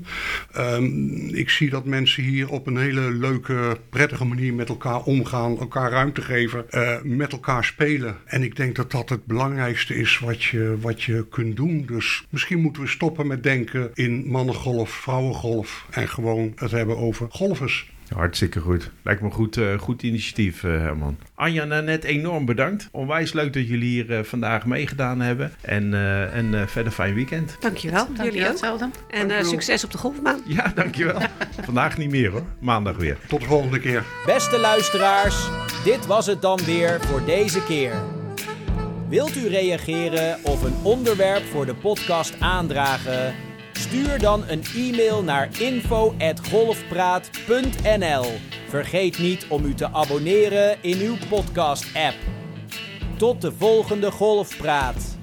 Ehm, 0.53 1.17
ik 1.35 1.51
zie 1.51 1.71
dat 1.71 1.85
mensen 1.85 2.23
hier 2.23 2.49
op 2.49 2.67
een 2.67 2.77
hele 2.77 3.11
leuke, 3.11 3.77
prettige 3.89 4.25
manier 4.25 4.55
met 4.55 4.69
elkaar 4.69 5.03
omgaan, 5.03 5.59
elkaar 5.59 5.91
ruimte 5.91 6.23
geven, 6.23 6.66
eh, 6.71 7.03
met 7.03 7.33
elkaar 7.33 7.65
spelen. 7.65 8.17
En 8.25 8.43
ik 8.43 8.57
denk 8.57 8.77
dat 8.77 8.91
dat 8.91 9.09
het 9.09 9.25
belangrijkste 9.25 9.95
is 9.95 10.19
wat 10.19 10.43
je, 10.43 10.77
wat 10.81 11.03
je 11.03 11.27
kunt 11.29 11.57
doen. 11.57 11.87
Dus 11.87 12.25
misschien 12.31 12.61
moeten 12.61 12.83
we 12.83 12.89
stoppen 12.89 13.27
met 13.27 13.43
denken 13.43 13.91
in 13.95 14.27
mannengolf, 14.27 14.91
vrouwengolf 14.91 15.87
en 15.91 16.09
gewoon 16.09 16.53
het 16.57 16.71
hebben 16.71 16.97
over 16.97 17.27
golfers. 17.31 17.95
Hartstikke 18.15 18.61
goed. 18.61 18.91
Lijkt 19.03 19.21
me 19.21 19.27
een 19.27 19.33
goed, 19.33 19.57
eh, 19.57 19.79
goed 19.79 20.03
initiatief, 20.03 20.65
eh, 20.65 20.71
Herman. 20.71 21.17
Anja 21.35 21.63
en 21.63 21.73
Annette, 21.73 22.07
enorm 22.07 22.45
bedankt. 22.45 22.89
Onwijs 22.93 23.33
leuk 23.33 23.53
dat 23.53 23.69
jullie 23.69 23.89
hier 23.89 24.13
eh, 24.19 24.25
vandaag 24.25 24.67
meegedaan 24.67 25.21
hebben. 25.21 25.53
En, 25.61 25.95
eh, 25.95 26.35
en 26.37 26.55
eh, 26.55 26.67
verder 26.67 26.93
fijn 26.93 27.15
weekend. 27.15 27.57
Dankjewel, 27.61 28.05
Dank 28.07 28.17
je 28.19 28.25
jullie 28.25 28.41
ook. 28.43 28.49
hetzelfde. 28.49 28.85
En 28.85 28.93
eh, 29.11 29.19
Dankjewel. 29.19 29.45
succes 29.45 29.85
op 29.85 29.91
de 29.93 29.99
golfbaan. 29.99 30.41
Ja, 30.47 30.73
dankjewel. 30.75 31.21
vandaag 31.65 31.97
niet 31.99 32.11
meer 32.11 32.31
hoor. 32.31 32.43
Maandag 32.61 32.97
weer. 32.97 33.17
Tot 33.29 33.41
de 33.41 33.47
volgende 33.47 33.81
keer. 33.81 34.05
Beste 34.27 34.59
luisteraars, 34.59 35.49
dit 35.85 36.07
was 36.07 36.27
het 36.27 36.43
dan 36.43 36.59
weer 36.65 37.01
voor 37.01 37.25
deze 37.25 37.63
keer. 37.65 37.93
Wilt 39.09 39.37
u 39.37 39.47
reageren 39.49 40.39
of 40.43 40.63
een 40.63 40.75
onderwerp 40.83 41.43
voor 41.45 41.67
de 41.67 41.75
podcast 41.75 42.35
aandragen? 42.41 43.35
Stuur 43.79 44.19
dan 44.19 44.45
een 44.49 44.63
e-mail 44.77 45.23
naar 45.23 45.49
info@golfpraat.nl. 45.59 48.25
Vergeet 48.69 49.19
niet 49.19 49.47
om 49.49 49.65
u 49.65 49.75
te 49.75 49.93
abonneren 49.93 50.83
in 50.83 50.99
uw 50.99 51.17
podcast-app. 51.29 52.17
Tot 53.17 53.41
de 53.41 53.53
volgende 53.53 54.11
Golfpraat. 54.11 55.17